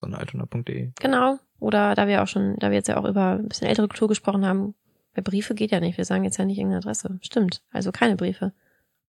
sonnealtona.de. 0.00 0.92
Genau. 1.00 1.38
Oder 1.58 1.94
da 1.94 2.06
wir 2.06 2.22
auch 2.22 2.28
schon, 2.28 2.56
da 2.58 2.70
wir 2.70 2.76
jetzt 2.76 2.88
ja 2.88 2.98
auch 2.98 3.06
über 3.06 3.38
ein 3.38 3.48
bisschen 3.48 3.66
ältere 3.66 3.88
Kultur 3.88 4.08
gesprochen 4.08 4.44
haben, 4.44 4.74
bei 5.14 5.22
Briefe 5.22 5.54
geht 5.54 5.70
ja 5.70 5.80
nicht. 5.80 5.96
Wir 5.96 6.04
sagen 6.04 6.24
jetzt 6.24 6.36
ja 6.36 6.44
nicht 6.44 6.58
irgendeine 6.58 6.82
Adresse. 6.82 7.18
Stimmt. 7.22 7.62
Also 7.70 7.92
keine 7.92 8.16
Briefe. 8.16 8.52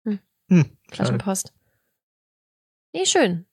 Hm. 0.05 0.18
Hm, 0.49 0.66
Flaschenpost. 0.90 1.55
Nee, 2.92 3.07
schön. 3.07 3.46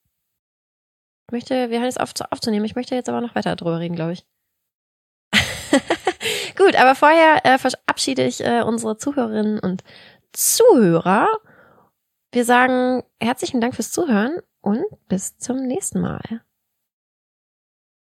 Möchte, 1.32 1.70
wir 1.70 1.78
haben 1.78 1.84
jetzt 1.84 2.00
auf, 2.00 2.12
aufzunehmen. 2.30 2.64
Ich 2.64 2.76
möchte 2.76 2.94
jetzt 2.94 3.08
aber 3.08 3.20
noch 3.20 3.34
weiter 3.34 3.56
drüber 3.56 3.80
reden, 3.80 3.96
glaube 3.96 4.12
ich. 4.12 4.26
Gut, 6.56 6.76
aber 6.76 6.94
vorher 6.94 7.44
äh, 7.44 7.58
verabschiede 7.58 8.24
ich 8.24 8.44
äh, 8.44 8.62
unsere 8.62 8.96
Zuhörerinnen 8.96 9.58
und 9.58 9.82
Zuhörer. 10.32 11.28
Wir 12.32 12.44
sagen 12.44 13.02
herzlichen 13.20 13.60
Dank 13.60 13.74
fürs 13.74 13.92
Zuhören 13.92 14.38
und 14.60 14.84
bis 15.08 15.38
zum 15.38 15.66
nächsten 15.66 16.00
Mal. 16.00 16.42